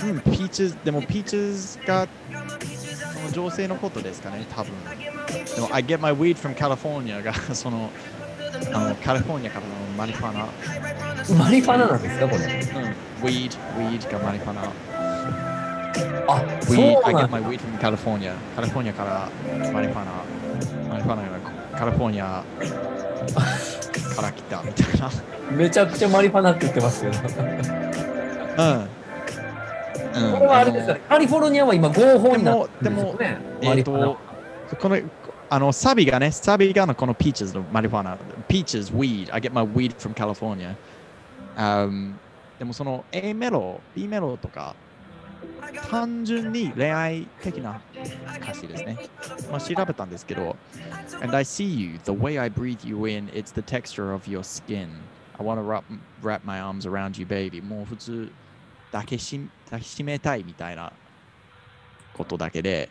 [0.00, 2.06] うん、ピーチズ、でもピーチズが
[3.14, 4.72] その女性のことですかね、多分。
[5.54, 7.90] でも、I get my weed from California がその、
[8.72, 10.46] あの、カリフォルニアからのマリファナ。
[11.44, 12.44] マリファナなんですかこれ？
[12.44, 12.48] うん、
[13.26, 14.62] weed、weed がマリファナ。
[16.28, 18.32] あ、We, そう I な get ん my weed from California.
[18.54, 19.28] カリフォルニアから
[19.72, 20.12] マリファナ。
[20.88, 21.28] マリファナが
[21.76, 22.44] カリフォルニア
[24.14, 25.10] から来たみたいな。
[25.50, 27.18] めちゃくちゃマリファナって言ってますけど。
[27.18, 27.28] こ
[28.58, 28.88] うん。
[30.14, 31.00] うん、れはあれですよね。
[31.08, 33.38] カリフォルニアは今合法になってるんですよね。
[33.62, 34.16] えっ、マリファナと、
[34.80, 34.96] この、
[35.50, 38.18] あの、サビがね、サビがのこの Peaches のマリファナ。
[38.48, 39.32] Peaches, weed.
[39.32, 40.74] I get my weed from California.
[41.56, 42.14] Um,
[42.58, 44.74] でもその A メロ、B メロとか、
[45.90, 47.80] 単純に恋愛的な
[48.42, 48.98] 歌詞ですね。
[49.50, 50.56] まあ、調べたんですけど、
[51.22, 54.88] And I see you, the way I breathe you in, it's the texture of your skin.
[55.38, 55.84] I want to wrap,
[56.22, 57.62] wrap my arms around you, baby.
[57.62, 58.30] もう普通、
[58.92, 60.92] 抱きし抱きしめたいみたいな
[62.14, 62.90] ことだけで、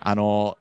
[0.00, 0.58] あの、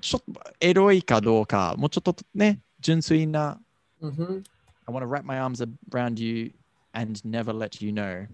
[0.00, 3.58] ちょっとエロいかどうか、もうちょっとね、純粋な、
[4.00, 4.42] うんふん
[4.86, 6.52] I want to wrap my arms around you
[6.92, 8.26] and never let you know.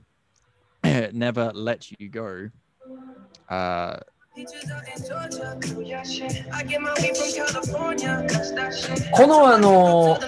[1.12, 2.51] never let you go.
[3.49, 3.99] Uh.
[3.99, 4.03] Oh.
[9.12, 10.18] このあの.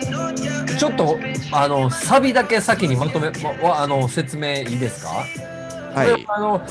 [0.79, 1.19] ちょっと
[1.53, 6.11] あのサビだけ先にまとめ、まわあの説明いいですかはい。
[6.13, 6.67] これあの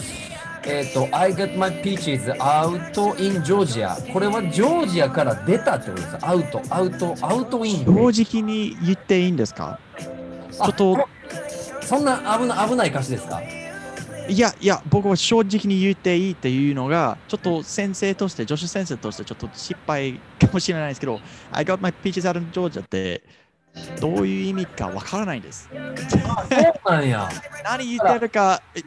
[0.66, 2.78] えっ、と、I get my peaches out
[3.24, 3.95] in Georgia。
[4.12, 6.18] これはジョージアから出たってことです。
[6.22, 7.86] アウト、アウト、アウトイン。
[7.86, 9.80] 正直に言っていいんですか？
[10.51, 11.07] ちょっと、
[11.82, 13.41] そんな危な危ない歌詞ですか？
[13.41, 21.20] いやいや、僕は正直に言っていいっていうのが、ちょっと先生として、女子先生としてちょっと失敗かもしれないですけど、
[21.51, 23.24] I got my peaches out in Georgia って、
[23.99, 25.68] どういう意味かわからないんです。
[25.72, 26.18] そ
[26.88, 27.28] うなんや。
[27.64, 28.82] 何言ってるか、え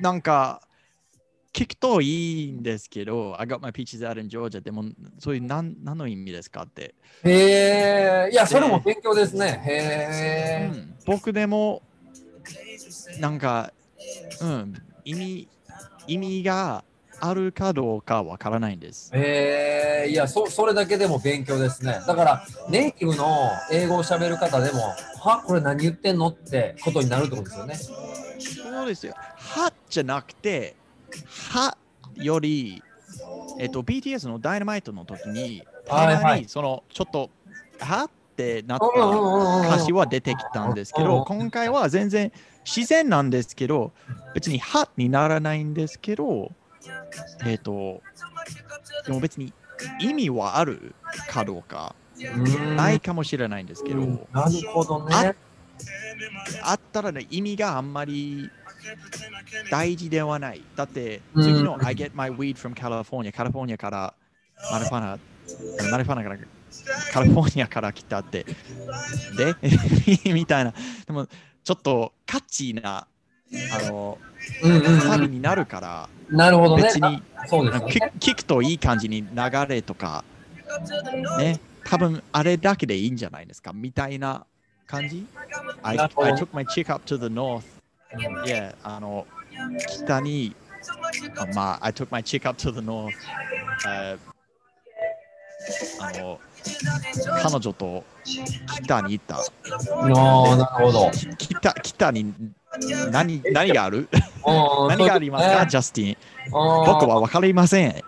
[0.00, 0.60] なんか、
[1.52, 4.84] 聞くといいんですけど、I got my peaches out in Georgia でも、
[5.18, 6.94] そういう何何の意味ですかって。
[7.24, 9.62] へえ、いや、それも勉強ですね。
[9.64, 9.72] へ
[10.64, 10.70] え。
[10.72, 11.80] うん僕でも、
[13.18, 13.72] なんか、
[14.42, 14.74] うん、
[15.04, 15.48] 意味、
[16.06, 16.84] 意味が
[17.18, 19.10] あるかどうかわからないんです。
[19.14, 22.02] へえ、いやそ、それだけでも勉強ですね。
[22.06, 27.74] だから、ネイティブの英語を喋る方でも、は、これ何言ってんのってことになるってことですよね。
[27.74, 29.14] そうですよ。
[29.16, 30.76] はじゃなくて、
[31.50, 31.76] は
[32.14, 32.82] より、
[33.58, 37.30] えっと、BTS のダイナマイトの時に、たまにその、ちょっと、
[37.80, 42.32] はってなった歌詞は出てきたんですけど、今回は全然
[42.64, 43.92] 自然なんですけど、
[44.34, 46.50] 別にはにならないんですけど、
[47.44, 48.02] えっと、
[49.06, 49.52] でも別に
[50.00, 50.94] 意味はある
[51.28, 52.76] かどうか、うん。
[52.76, 54.20] ないかもしれないんですけど、うん。
[54.32, 55.34] なるほどね。
[56.62, 58.50] あったらね、意味があんまり
[59.70, 60.62] 大事ではない。
[60.76, 64.14] だって、うん次の I get my weed from California、カリフォルニアから
[64.70, 65.18] マリファナ、
[65.90, 66.38] マリファナから
[67.12, 68.44] カリフォルニアから来たって、
[69.36, 69.54] で
[70.32, 70.74] みたいな。
[71.06, 71.26] でも、
[71.64, 73.06] ちょっとカッチーな、
[73.78, 74.18] あの、
[74.62, 76.84] うんうんサうん、ビになるから、なるほどね。
[76.84, 78.12] 別にそうです聞ね。
[78.18, 80.24] 聞くといい感じに流れとか、
[81.38, 84.46] ね、多分あれだけでいいんじゃないですかみたいな
[84.86, 85.26] 感じ
[85.82, 87.77] ？I, な I took my chick up to the north.
[88.44, 89.26] Yeah, あの、
[89.86, 90.54] 北に、
[91.36, 93.12] あまあ、I took my chick up to the north.
[93.86, 94.16] あ
[96.00, 96.40] あの、
[97.42, 98.04] 彼女と
[98.82, 99.36] 北に行った。
[99.36, 99.42] あ
[100.52, 101.10] あ、なるほど。
[101.36, 102.32] 北北に
[103.10, 104.08] 何何がある
[104.88, 106.16] 何がありますか、ジャスティン。
[106.50, 108.02] 僕は分かりません。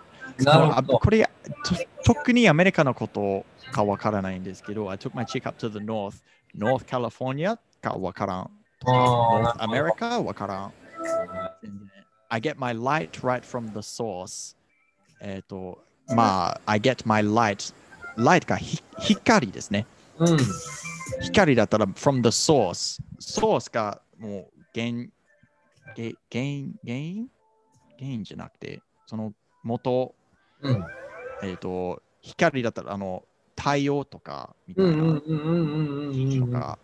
[0.99, 1.29] これ
[1.63, 6.15] と特にアメリカのことかわからないんですけど、I took my chick up to the north,
[6.57, 8.49] North California かわからん。
[8.85, 10.23] あ North America?
[10.23, 10.73] わからん。
[12.29, 14.55] I get my light right from the source.
[15.21, 15.83] えっ、と、
[16.15, 17.73] まあ、I get my light.
[18.17, 19.85] light がひ光ですね。
[20.17, 20.37] うん。
[21.21, 23.01] 光だったら from the source。
[23.19, 24.87] source がもう原
[25.95, 27.27] 原原因？
[27.99, 30.15] 原因じゃなくて、その元、
[30.61, 30.85] うん。
[31.43, 33.23] えっ、と、光だったら、あの、
[33.57, 36.51] 太陽とか、みたいな、うんうんうんうんうんうんうん。
[36.51, 36.79] とか、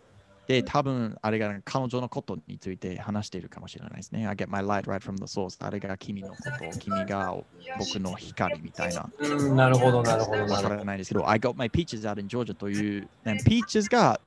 [0.47, 4.25] で、多分あれが彼女のことについて話しているかもしれないですね。
[4.25, 5.63] I get my light right from the source.
[5.65, 7.35] あれが君のこと、君が
[7.77, 9.09] 僕の光みたいな。
[9.19, 10.75] うん、なるほど、なるほど、なわかるほど。
[10.77, 14.21] らないですけど、I got my peaches out in Georgia という、ね、peaches が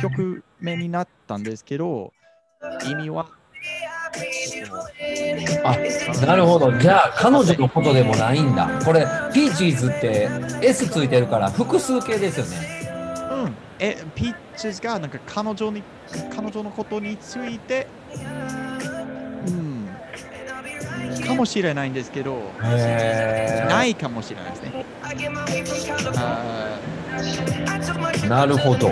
[0.00, 2.12] 曲名になったんですけど、
[2.88, 3.28] 意味は、
[5.64, 5.76] あ、
[6.26, 6.76] なるほど。
[6.78, 8.68] じゃあ、彼女のことでもないんだ。
[8.84, 10.28] これ、ピーチーズって
[10.62, 12.81] S ついてるから複数形ですよね。
[13.82, 15.82] うん、え、peaches がなんか彼女に、
[16.34, 17.86] 彼女のことについて、
[19.46, 19.88] うん、
[21.26, 24.84] かもしれないんですけど、へないかもしれないですね。
[26.16, 28.90] あーなるほど。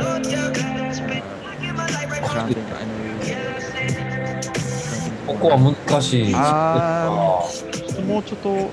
[5.27, 6.35] ここは難しい。
[8.05, 8.71] もうちょっと、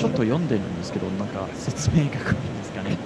[0.00, 2.96] ちょっと読んでるんですけど、なんか説明が来るんですかね。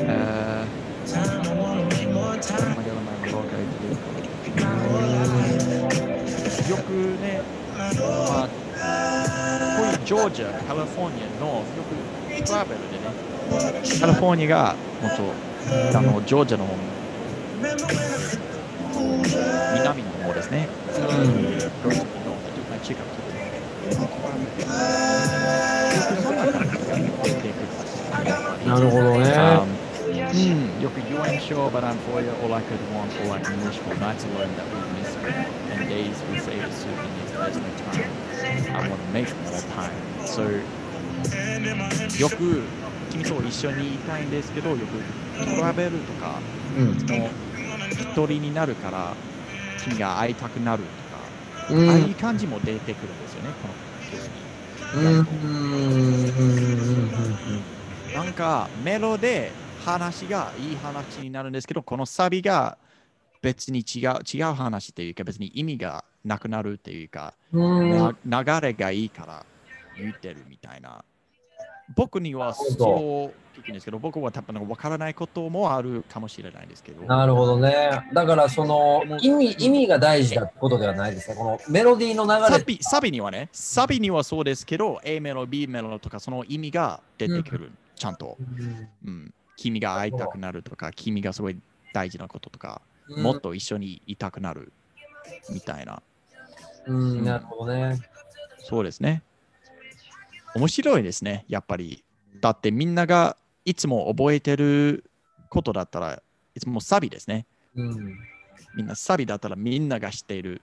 [0.00, 0.86] えー
[6.68, 6.90] よく
[7.22, 7.40] ね、
[7.78, 7.86] ま
[8.42, 8.48] あ、
[9.78, 11.46] こういうジョージア、カリフォルニアの
[11.76, 11.94] よく
[12.44, 13.04] トラベルでね、
[14.00, 15.36] カリフォルニアがもっと
[15.96, 16.66] あのジョージアの
[19.70, 20.68] 南の方ですね。
[20.92, 22.25] 近く
[28.66, 29.26] なるほどね。
[29.26, 29.68] Um,
[30.32, 32.30] mm, you, you weren't sure, but I'm for you.
[32.42, 33.94] All I could want, all I can wish for.
[33.94, 35.16] Nights alone that we miss,
[35.72, 37.30] and days we say the souvenirs.
[37.32, 37.62] There's no
[37.92, 38.10] time.
[38.74, 39.94] I want to make more time.
[40.26, 40.60] So,
[42.18, 42.62] よく
[43.10, 44.84] 君と一緒にいたいんですけど、よく
[45.44, 46.40] トラベルとか、
[46.76, 46.96] うん。
[46.96, 49.14] 一人になるから、
[49.82, 51.05] 君が会いたくなるとか、うん。
[51.68, 53.74] ああいう感じも出てくるんですよね、この
[54.10, 54.46] 曲に。
[58.14, 62.78] なんかメロで話がいい話になるんですけど、このサビが
[63.42, 67.98] 別に違う違う話というか、別に意味がなくなるというか、うん。
[68.24, 69.46] な流れがいいから
[69.96, 71.04] 言ってるみたいな。
[71.94, 77.02] 僕にはそう聞くんですけど、僕は多分分からないこともあるかもしれないですけど。
[77.04, 78.10] なるほどね。
[78.12, 81.36] だからその意味意味が大事だってことではないですね。
[81.36, 82.58] このメロディーの流れ。
[82.58, 88.36] サビサビにはね、サビにはそうですけど、A メロ、B メロとかその意味が出てくる、ちゃんと。
[89.04, 91.58] うん、君が会いたくなるとか、君がすごい
[91.92, 94.72] 大事なこととか、うんもっと一緒にいたくなる
[95.48, 96.02] みたいな。
[96.86, 98.00] うん、なるほどね。
[98.58, 99.22] そうですね。
[100.56, 102.02] 面白いですね、やっぱり。
[102.40, 105.04] だってみんながいつも覚えてる
[105.48, 106.22] ことだったら
[106.54, 107.46] いつもサビですね。
[107.74, 108.18] うん。
[108.74, 110.62] みんなサビだったらみんなが知っている。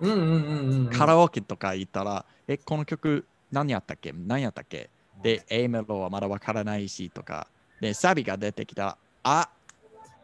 [0.00, 0.90] うんうんうんうん。
[0.90, 4.12] カラオケとか行ったら、え、この曲何やったっけ？
[4.12, 4.90] 何やったっけ？
[5.22, 7.46] で、A メロはまだわからないしとか。
[7.80, 9.48] で、サビが出てきたら、あ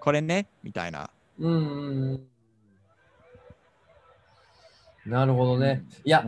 [0.00, 0.46] これね？
[0.62, 1.10] みたいな。
[1.38, 2.22] うんうん
[5.06, 5.10] うん。
[5.10, 5.84] なるほどね。
[6.04, 6.24] いや、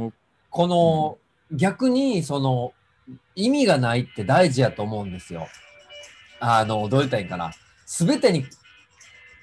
[0.50, 1.18] この、
[1.56, 2.72] 逆にその
[3.34, 5.48] 意味がないって大事やと思うんですよ。
[6.40, 7.52] あの、どう言ったらいいんかな。
[7.86, 8.44] すべてに、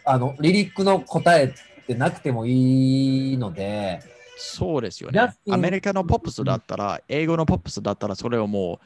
[0.06, 4.02] あの、リリックの答えってなくてもいいので、
[4.44, 5.20] そうですよね
[5.52, 8.80] アメリカのポップスだったら、英語のポップスだったら、それをも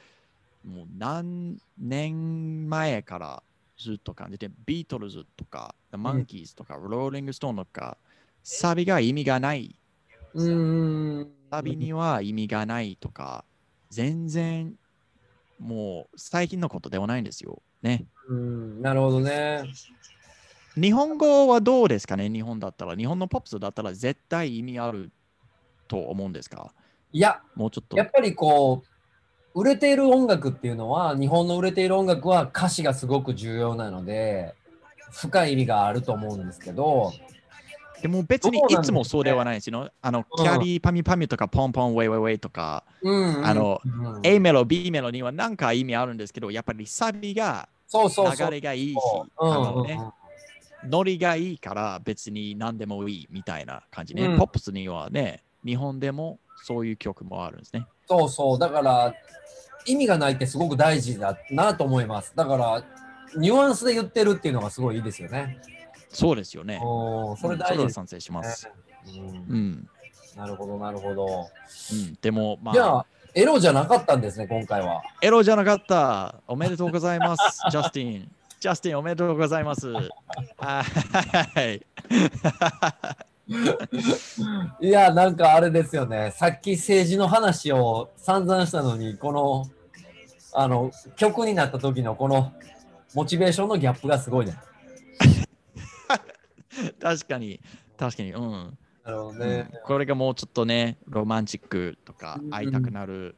[0.66, 3.44] う、もう何年前から
[3.78, 7.98] ずっと感じて、ビートルズとか、マンキーズとか、ローリングストーンとか、
[8.44, 9.76] サビが意味がない、
[10.34, 11.45] うーん。
[11.56, 13.46] サビには意味がないとか、
[13.90, 14.74] 全然、
[15.58, 17.62] もう最近のことではないんですよ。
[17.82, 18.06] ね。
[18.28, 19.64] うん、なるほどね。
[20.76, 22.96] 日本語はどうですかね日本だったら。
[22.96, 25.12] 日本のポップスだったら絶対意味ある
[25.88, 26.74] と思うんですか
[27.14, 28.04] いや、もうちょっとや。
[28.04, 28.84] っぱりこ
[29.54, 34.56] う、売れている音楽っていうのは、日本の売れている音楽は歌詞がすごく重要なので、
[35.12, 37.14] 深い意味があると思うんですけど、
[38.02, 39.90] でも別にいつもそうではないですよ。
[40.02, 48.98] あの、キャリーパミパミとかポンポンウェイウェイウェイとか、うんうんあのうん A メロ、B メロには何か意味あるんですけど、やっぱりサビがそうそうそう流れがいいし、
[49.40, 50.00] うんあのね
[50.88, 54.26] ノリがいいから別に何でもいいみたいな感じね。
[54.26, 57.88] うんポップスにはね、日本でもそういう曲もあるんですね。
[58.08, 58.60] そうそう。
[58.60, 59.14] だから、
[59.88, 62.34] 意味がないってすごく大事だなと思います。
[62.36, 62.84] だから、
[63.38, 65.60] ニュアンスで言ってるっていうのがすごいいいですよね。
[66.10, 66.80] そうですよね。
[66.82, 68.66] おーそれうん大事ですそれは賛成します。
[68.66, 68.72] ね。
[69.18, 69.90] ううんん。
[70.36, 71.26] なるほど、なるほど。
[71.26, 75.02] うん、でも、まあ、じゃあ、エロじゃなかったんですね、今回は。
[75.22, 76.36] エロじゃなかった。
[76.48, 78.32] おめでとうございます、 ジャスティン。
[78.60, 79.92] ジャスティン、おめでとうございます。
[80.58, 80.84] は
[81.62, 81.86] い。
[84.82, 86.32] いや、なんかあれですよね。
[86.36, 89.66] さっき政治の話を散々したのに、この、
[90.54, 92.54] あの、曲になった時のこの、
[93.14, 94.58] モチベーションのギャップがすごいね。
[97.00, 97.60] 確かに、
[97.98, 98.78] 確かに、うん。
[99.04, 99.70] なるほどうんね。
[99.84, 103.36] これがもうちょっとね、ロマンチックとかうん会いたくなる。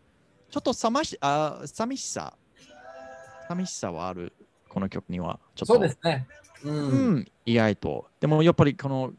[0.49, 2.37] ちょっとさましあ寂しさ、
[3.47, 4.33] 寂しさはある、
[4.69, 5.39] この曲には。
[5.55, 6.27] ちょっとそうですね。
[6.63, 6.69] う。
[6.69, 8.07] うんん、意外と。
[8.19, 9.13] でもやっぱりこの、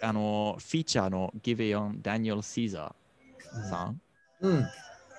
[0.00, 2.92] あの、フィーチャーの Give It On Daniel Caesar
[3.68, 4.00] さん、
[4.40, 4.66] うん。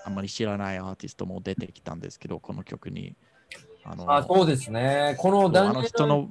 [0.05, 3.15] あんまり知らないアーティストも出てきたんですけど、この曲に。
[3.87, 5.15] あのあ、そうですね。
[5.19, 6.27] このあのダンジ人の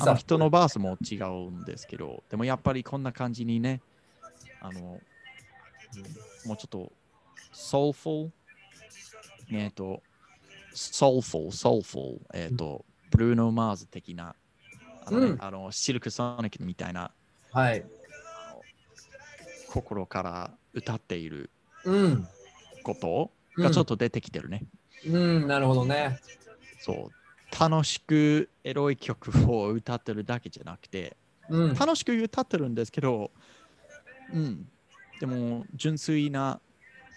[0.00, 3.80] あの人のバースも違うんですけど、でもやっぱりこんな感じにね、
[4.60, 6.92] あの、もうちょっと、
[7.52, 8.30] soulful、
[9.50, 10.00] えっ、と、
[10.74, 14.34] soulful、soulful、えっ、と、ブルーノ・マーズ的な
[15.04, 17.10] あの,、ねうんあのシルクソニックみたいな
[17.50, 17.84] はい。
[19.68, 21.50] 心から歌っている
[21.84, 22.28] うん。
[22.82, 24.64] ことうんがちょっと出てきてるね。
[25.06, 26.20] うん、なるほどね。
[26.84, 31.16] そう楽しくエロい曲を歌ってるだけじゃなくて
[31.48, 31.74] うん。
[31.74, 33.30] 楽しく歌ってるんですけど、
[34.32, 34.66] うん、
[35.20, 36.60] でも純粋な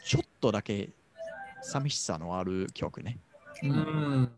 [0.05, 0.89] ちょっとだけ
[1.61, 3.17] 寂しさのある曲ね。
[3.63, 4.31] ううんん。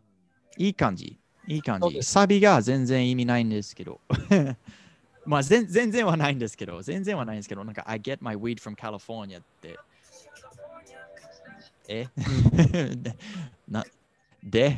[0.56, 1.18] いい感じ。
[1.46, 2.02] いい感じ。
[2.02, 4.00] サビが全然意味ないんですけど。
[5.26, 9.78] まあ全全然はないんですけど、全然はないんですけど、なんか I get my weed from California って。
[11.88, 12.06] え？
[12.96, 13.16] で
[13.68, 13.84] な
[14.50, 14.76] で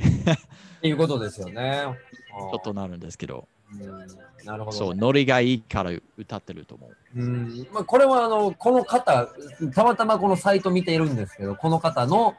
[0.78, 1.84] っていうことですよね。
[2.30, 7.20] ちょっとなるんですけど、うんなるほど、そう、ノリがいいから歌ってると思う。
[7.20, 9.28] うんまあ、これはあのこの方、
[9.74, 12.34] たまたまこのサイト見ているんですけど、この方の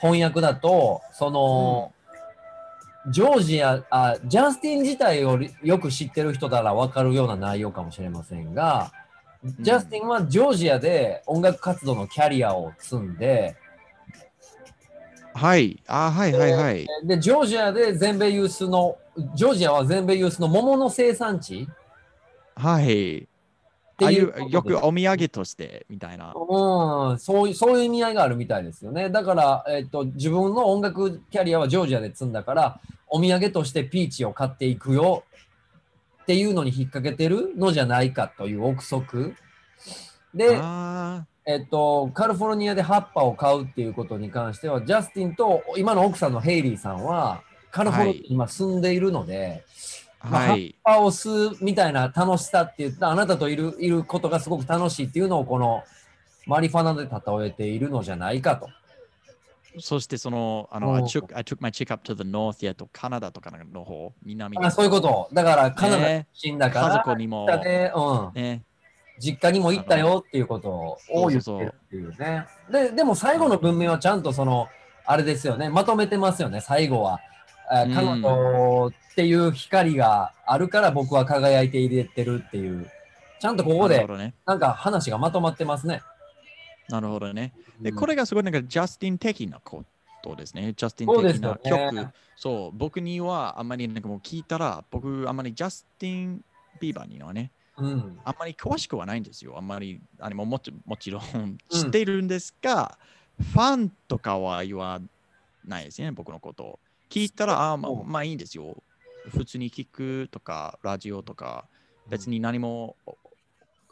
[0.00, 1.92] 翻訳だと、その、
[3.10, 8.92] ジョージアあ、ジャスティン自体をよく知ってる人なら分かるような内容かもしれませんが、
[9.60, 13.56] ジャスティンはジョージアで音楽活動のキャリアを積んで、
[15.38, 16.86] はい、あ、はいはいはい。
[17.04, 18.98] で、ジョージアで全米ユースの、
[19.36, 21.68] ジョージアは全米ユースの桃の生産地
[22.56, 23.28] はい。
[23.96, 26.32] てああいいうよくお土産としてみたいな。
[26.34, 29.10] うん、そういう、そういう意味合いがあるみたいですよね。
[29.10, 35.24] だから、えっと、自分の音楽キャリアはジョージアで積んだから、お土産としてピーチを買っていくよ
[36.22, 39.36] っていうのに引っ掛けてるのじゃないかという憶測。
[40.34, 47.40] で、あえっと、カリフォルニアで葉っぱを買うっていうことに関しては、ジャスティンと今の奥さんのヘイリーさんは、
[47.70, 49.64] カリフォルニアに今住んでいるので、
[50.20, 50.76] あ、まあはい。
[50.84, 55.84] 葉っぱを吸うみたいな楽しさって言ったあなたといるいることがすごく楽しいっていうのをこの
[56.44, 58.68] マリファナで例えているのじゃないかと。
[59.80, 65.30] そしてその、あの、お I う took, I took my chick up to the north やとカナダとかの方、南あそういうこと。
[65.32, 66.26] だからカナダね。
[66.34, 68.64] 出身だか家ら、族にも、実家でうん、ね、
[69.18, 70.70] 実家にも行ったよっていうこと
[71.10, 72.46] を言ってるっていうね。
[72.70, 74.68] ででも最後の文面はちゃんとその、
[75.04, 77.20] あれですよね、まとめてますよね、最後は。
[77.70, 82.90] 彼女っていう光があるから僕は輝いて入れてるっていう。
[83.40, 84.06] ちゃんとここで
[84.46, 86.02] なんか話がまとまってますね。
[86.88, 87.52] なるほどね。
[87.80, 89.84] で、うんこれがすごいなんかジャスティン的なこ
[90.22, 90.72] とですね。
[90.76, 92.14] ジャスティそうン的ですよなね曲。
[92.36, 96.40] そう、僕にはあんまりなんかもう聞いたら、僕あんまりジャスティン・
[96.80, 98.20] ビーバーにはね、うん。
[98.24, 99.56] あんまり詳しくはないんですよ。
[99.56, 102.98] あんまり、あれももちもちろん知っているんですが、
[103.52, 105.00] ファンとかは言わ
[105.64, 106.78] ないですね、僕のことを。
[107.08, 108.82] 聞いたら、あままあいいんですよ。
[109.30, 111.66] 普通に聞くとか、ラジオとか、
[112.08, 112.96] 別に何も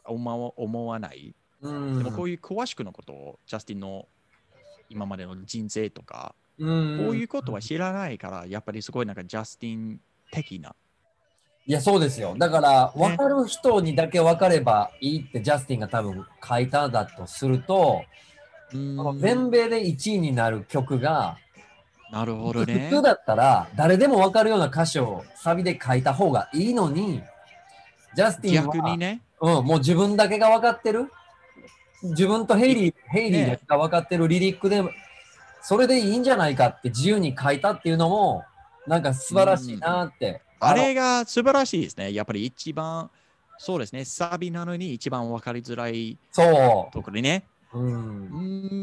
[0.05, 1.33] 思わ思わない。
[1.61, 1.97] うん。
[1.97, 4.07] でもこういう詳しくのことを、ジャスティンの
[4.89, 9.99] 今までの人生とか、うん、こういうことは知らないから、やっぱりすごいなんかジャスティン
[10.31, 10.75] 的な。
[11.69, 12.33] いや、そうですよ。
[12.37, 18.03] だから、分かる人にだけ分かればいいってジャスティンが多分書いたんだとすると、
[18.71, 21.37] うーん全米で1位になる曲が、
[22.09, 22.95] なるほどね普。
[22.95, 27.21] 通だったら誰でも分かるような歌詞をサビで書いた方がいいのに、
[28.15, 29.21] ジャスティンは、逆にね。
[29.41, 31.11] うん、もう自分だけが分かってる？
[32.03, 34.81] 自分とヘイリー、ヘイリーが分かってるリリックで、
[35.61, 38.45] それでいいんじゃないかって自由に書いたっていうのも、
[38.87, 40.41] なんか素晴らしいなって。
[40.59, 42.13] あれが素晴らしいですね。
[42.13, 43.09] やっぱり一番、
[43.57, 47.43] そうですね、サビなのに一番分かりづらいそところにね。
[47.73, 47.79] う。
[47.79, 47.95] うんう。
[47.95, 48.73] ー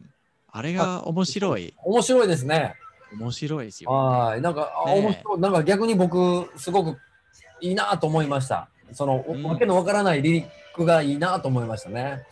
[0.00, 0.10] ん。
[0.50, 1.74] あれが面白い。
[1.84, 2.74] 面白いですね。
[3.18, 3.90] 面白いですよ。
[3.90, 4.40] はい。
[4.40, 5.40] なんか、あねえ面白い。
[5.40, 6.98] なんか逆に僕、すごく
[7.60, 8.68] いいなと思いました。
[8.92, 12.24] その、うんわけのわからないリリックがいいなと思いましたね。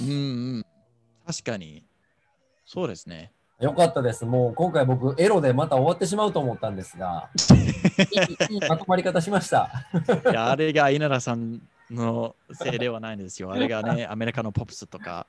[0.00, 0.12] うんう
[0.58, 0.66] ん。
[1.26, 1.84] 確かに。
[2.64, 3.32] そうですね。
[3.60, 4.24] よかったです。
[4.24, 7.28] もう今回僕、エロでまた終わってしまうと思ったんですが、
[8.68, 9.70] まとまり方しました。
[10.30, 11.60] いやあれが稲田さん
[11.90, 13.52] のせいではないんですよ。
[13.52, 15.26] あれがね、 アメリカのポップスとか、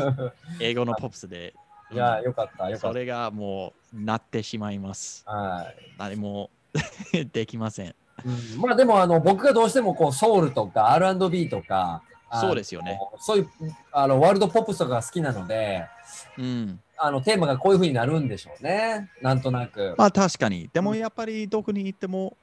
[0.60, 1.54] 英語のポップスで。
[1.90, 5.24] いや、うんよかった、よかっそれがもうなってしまいます。
[5.24, 5.32] た。
[5.32, 5.76] はい。
[5.98, 6.50] 何も
[7.32, 7.94] できません。
[8.24, 12.98] うんまあでもあの僕がどうしてもこうソウルとか R&B とかそうですよね。
[13.20, 13.48] そういう
[13.92, 15.86] あのワールドポップスとかが好きなので
[16.36, 16.80] うん。
[17.00, 19.10] あのテーマがこういう風になるんでしょうね。
[19.22, 20.68] なんとなく、まあ確かに。
[20.72, 22.36] でもやっぱりどこに行っても、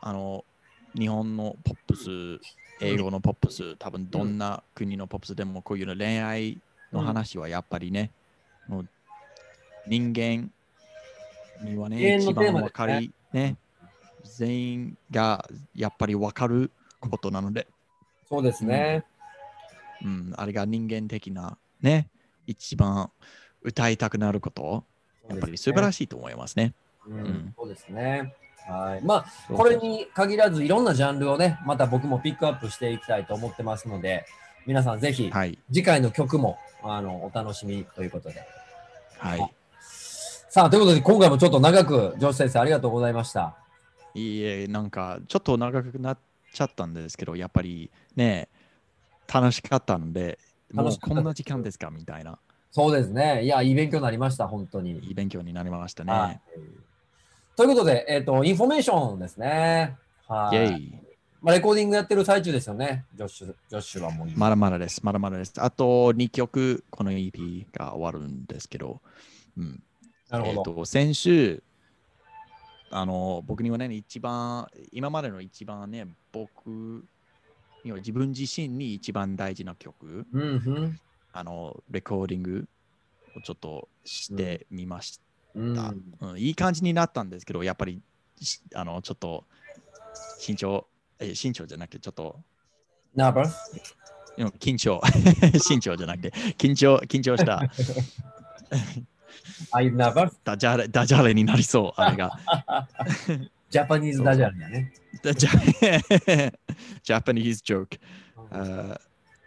[0.00, 0.44] あの、
[0.98, 2.10] 日本のポップス、
[2.80, 6.58] 英語のポップス、多分どんな国のポップスでもこういうの恋愛
[6.92, 8.10] の話はやっぱりね、
[8.66, 8.88] もう
[9.86, 10.50] 人間
[11.62, 13.56] には永ね、一番わかり、ね、
[14.24, 17.66] 全員がやっぱりわかることなので、
[18.28, 19.04] そうですね、
[20.04, 22.08] うん、あれが人間的なね、
[22.46, 23.10] 一番
[23.62, 24.84] 歌いたくなること、
[25.28, 26.74] やっぱり素晴らしい、と思いますね。
[27.06, 28.34] うんうんそうですね
[28.66, 29.04] はい。
[29.04, 34.26] まあ、これに限らずいろんなジャンルをね、また僕もピックアップしていきたいと思ってますので、
[34.66, 35.58] 皆さんぜひはい。
[35.72, 38.44] 次回の曲もあのお楽しみということで。
[39.18, 39.54] はい。
[40.50, 43.56] さあ、ということで今回もちょっと長く、ジョージ先生ありがとうございました。
[44.14, 46.18] いいえ、なんかちょっと長くなっ
[46.52, 48.48] ちゃったんですけど、やっぱりね、
[49.32, 50.38] 楽しかったので、
[50.72, 51.90] もうこんな時間ですか？
[51.90, 52.38] みたいな、
[52.70, 53.44] そうですね。
[53.44, 54.98] いや、いい勉強になりました、本当に。
[55.00, 56.42] いい勉強になりましたはいね。
[57.56, 59.96] ということで、えっ、と、インフォメーションですね。
[60.28, 61.08] はい。
[61.40, 64.38] まあ、レコーディングやってる最中ですよね、ジョッシュジョッシュはもう今。
[64.38, 65.52] まだまだです、まだまだです。
[65.56, 69.00] あと2曲、この EP が終わるんですけど、
[69.56, 69.82] うん。
[70.30, 70.70] なるほど。
[70.70, 71.62] えっと、先週、
[72.90, 77.04] あの、僕にはね、一番、今までの一番ね、僕
[77.84, 81.00] には自分自身に一番大事な曲、うんうん
[81.32, 82.68] あの、レコーディング
[83.36, 85.22] をちょっとしてみました。
[85.54, 88.00] うんうんいい感じになったんですけど、やっぱり、
[88.40, 89.44] しあの、ちょっと、
[90.38, 90.86] 慎重、
[91.18, 92.40] え慎重じゃなくて、ちょっと、
[93.14, 93.32] ナー
[94.58, 95.00] 緊張、
[95.58, 97.62] 慎重じゃなくて、緊張、緊張した?
[100.44, 102.38] ダジャレ、ダジャレになりそう、あれが。
[103.70, 104.92] ジャパニーズダジャレだね。
[105.22, 106.52] ダジャ
[107.02, 109.00] ジャパニーズジョーク。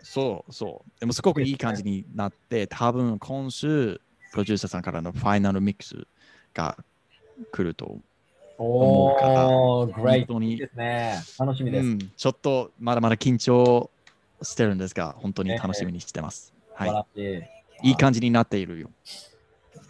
[0.04, 1.00] そうそう。
[1.00, 4.02] でもすごくいい感じになって、多分今週、
[4.32, 6.08] プロデューサーさんからのファイナルミックス
[6.54, 6.78] が
[7.52, 7.98] 来ると、
[8.58, 10.34] 思うからおー、グレイト。
[10.34, 11.20] いい本当にですね。
[11.40, 11.88] 楽しみです。
[11.88, 13.90] うん、ちょっとまだまだ緊張
[14.42, 16.54] してるんですが、本当に楽しみにしてます。
[16.74, 17.22] はい。
[17.22, 17.90] い。
[17.90, 18.90] いい感じになっているよ。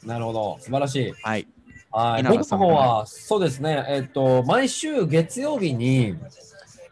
[0.04, 0.58] なるほど。
[0.60, 1.14] 素晴らしい。
[1.22, 1.48] はい。
[1.92, 6.16] はい、僕の方は、そうですね、えっと、毎週月曜日に、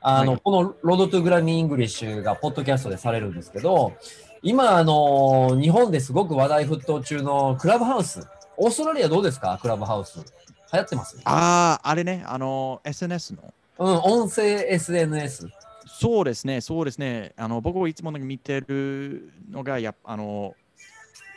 [0.02, 3.94] あの、はいこの Road to Grammy English がポッドキャストでされるんですけど、
[4.42, 8.26] 今、あの、日本ですごく話題沸騰中のクラブハウス。
[8.58, 9.58] オーストラリアどうですか？
[9.62, 10.20] クラブハウス。
[10.72, 11.20] 流行ってます？
[11.26, 13.54] ああ、あれね、あの、SNS の？
[13.80, 15.50] うん、音声 SNS。
[15.88, 17.34] そうですね、そうですね。
[17.36, 20.56] あの僕いつも見てるのがやっあの、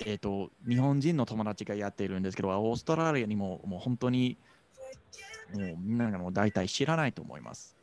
[0.07, 4.37] えっ、と、日本人の友達がやっているんですけど、オーストラリアにももう本当に
[5.55, 7.77] もうみんながもう大体知らないと思います。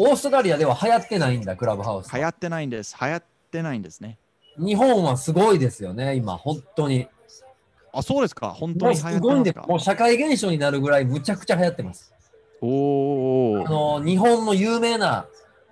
[0.00, 2.14] オーストラリアでは流行ってないんだ、クラブハウス。
[2.14, 2.96] 流行ってないんです。
[3.00, 4.16] 流行ってないんですね。
[4.56, 7.08] 日本はすごいですよね、今、本当に。
[7.92, 8.50] あ、そうですか？
[8.50, 12.12] 本当に流行ってすごいんでもう社会現象になるぐらいむちゃくちゃ流行ってます。
[12.60, 12.66] お
[13.66, 13.98] あお。
[13.98, 15.26] の日本の有名な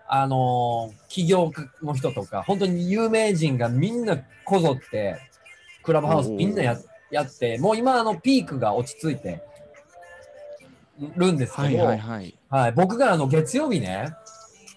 [0.09, 5.19] あの起業家の人とか、本当に有名人がみんなこぞって、
[5.83, 6.79] クラブハウスみんなや
[7.11, 9.43] やって、もう今あのピークが落ち着いて
[11.17, 12.35] るんですけど、はいはいはい。
[12.57, 14.15] はい僕があの月曜日ね、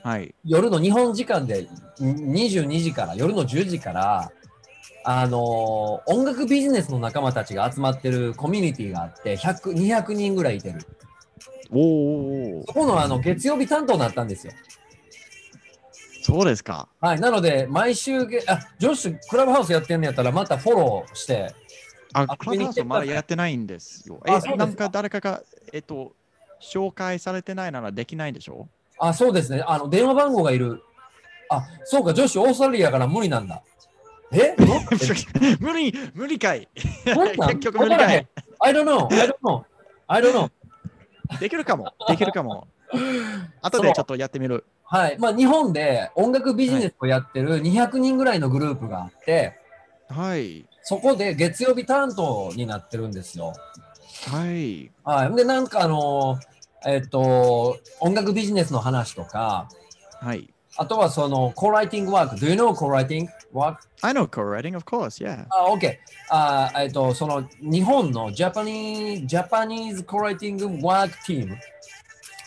[0.03, 0.33] はい。
[0.43, 1.67] 夜の日本時間で
[1.99, 4.31] 22時から、夜の10時から、
[5.05, 10.79] あの音楽ビジネスの仲間たちが集まってるコミュニティがあって、100、200人ぐらいいてる。
[11.71, 14.53] おそこのあの月曜日担当になったんですよ。
[16.21, 16.89] そうですか。
[16.99, 21.53] はい、なので、毎週げ、あ、ジョッシュ、クラブハウスやってんのやったら、またフォローして、
[22.13, 24.21] あ、あクラブハウスまだやってないんですよ。
[24.27, 26.13] え、なんか誰かが、えっと、
[26.61, 28.67] 紹介されてないならできないんでしょ？
[28.99, 30.83] あ、そうですね、あの、電話番号がいる。
[31.49, 33.63] あ、そうか、ジョッシュ、オーストラリアから無理なんだ。
[34.31, 34.55] え？
[35.59, 36.67] 無理、無理かい。
[37.05, 38.27] 結局無理かい。
[38.59, 39.63] I don't know, I don't know,
[40.07, 40.51] I don't know.
[41.39, 42.67] できるかも、できるかも。
[43.61, 44.65] 後でちょっとやってみる。
[44.83, 49.59] はい、まあ、日本で音楽ビジネスをやってる200人ぐらいのグループがあって、
[50.09, 50.65] はい。
[50.81, 53.53] そこで月曜日担当になってるんですよ。
[54.31, 54.91] はい。
[55.03, 56.39] はい、で、なんかあの
[56.85, 59.69] えっと、音楽ビジネスの話とか、
[60.19, 60.49] はい。
[60.77, 62.35] あとはその、コーライティングワーク。
[62.37, 63.77] Do you know co-writing work?
[64.01, 65.45] I know co-writing, of course, yeah.
[65.49, 65.97] あ、OK。
[66.29, 71.57] あ、えっと、その、日本のジャパニー、ジャパニーズコーライティングワークチーム。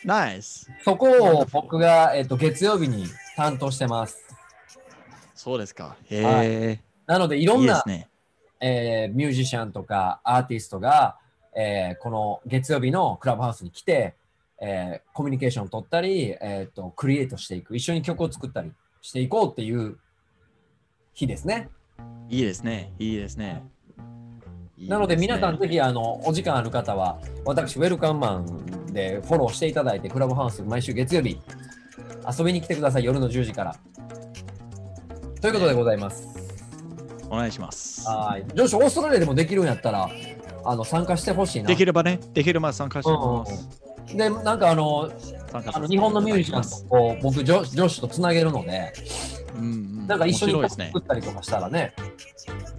[0.04, 0.66] Nice.
[0.84, 3.06] そこを僕が、えっと、月曜日に
[3.36, 4.18] 担当してます。
[5.34, 5.96] そうですか。
[6.08, 6.80] へえ。
[7.06, 8.08] なので、いろんなね。
[8.60, 11.18] えーミュージシャンとかアーティストが、
[11.56, 14.14] えーこの月曜日のクラブハウスに来て、
[14.62, 18.72] えーコミュニケーションを取ったり、えー、とクリエイトしていく、一緒に曲を作ったり
[19.02, 19.98] していこうっていう
[21.12, 21.68] 日ですね。
[22.30, 22.92] いいですね。
[22.98, 23.62] いいですね。
[24.78, 31.38] いいなので皆さんぜひあのお時間ある方は私ウェルカムマンでフォローしていただいてクラブハウス毎週月曜日
[32.38, 33.76] 遊びに来てください夜の10時から。
[35.40, 36.28] ということでございます。
[37.28, 38.06] お願いします。
[38.08, 38.44] はい。
[38.54, 40.08] ジョシュ、オーストラリアでもできるんやったら
[40.64, 41.68] あの参加してほしいな。
[41.68, 43.81] できればね、できれば参加します。
[44.06, 45.10] で、なんかあの、
[45.52, 48.92] あの日本のミュージシャンとこう僕ジョ、ジョシュとつなげるので、
[49.56, 50.98] うんうん、なんか一緒に作。
[50.98, 51.94] ったりとかしたらね、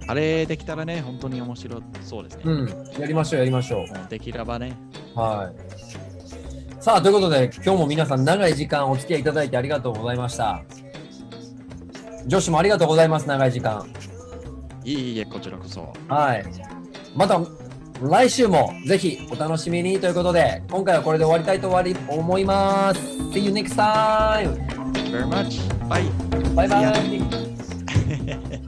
[0.06, 2.42] あれできたらね、本当に面白そうですね。
[2.44, 4.76] うん、やりましょう、やりましょもうできればね。
[5.16, 5.20] う。
[5.20, 6.82] はい。
[6.82, 10.62] さあ、ということで、今日も皆さん長い時間お付き合いいただいてありがとうございました。
[12.26, 13.86] 女子もありがとうございます、長い時間。
[14.84, 15.92] いえいえ、こちらこそ。
[16.08, 16.44] はい。
[17.14, 17.40] また
[18.02, 23.00] 来週もぜひお楽しみにということで、今回はこれで終わりたいと終わり思います。
[23.32, 24.54] See you next time!
[25.10, 25.60] Very much.
[25.88, 26.54] Bye.
[26.54, 26.84] バイバイ
[28.14, 28.60] See ya.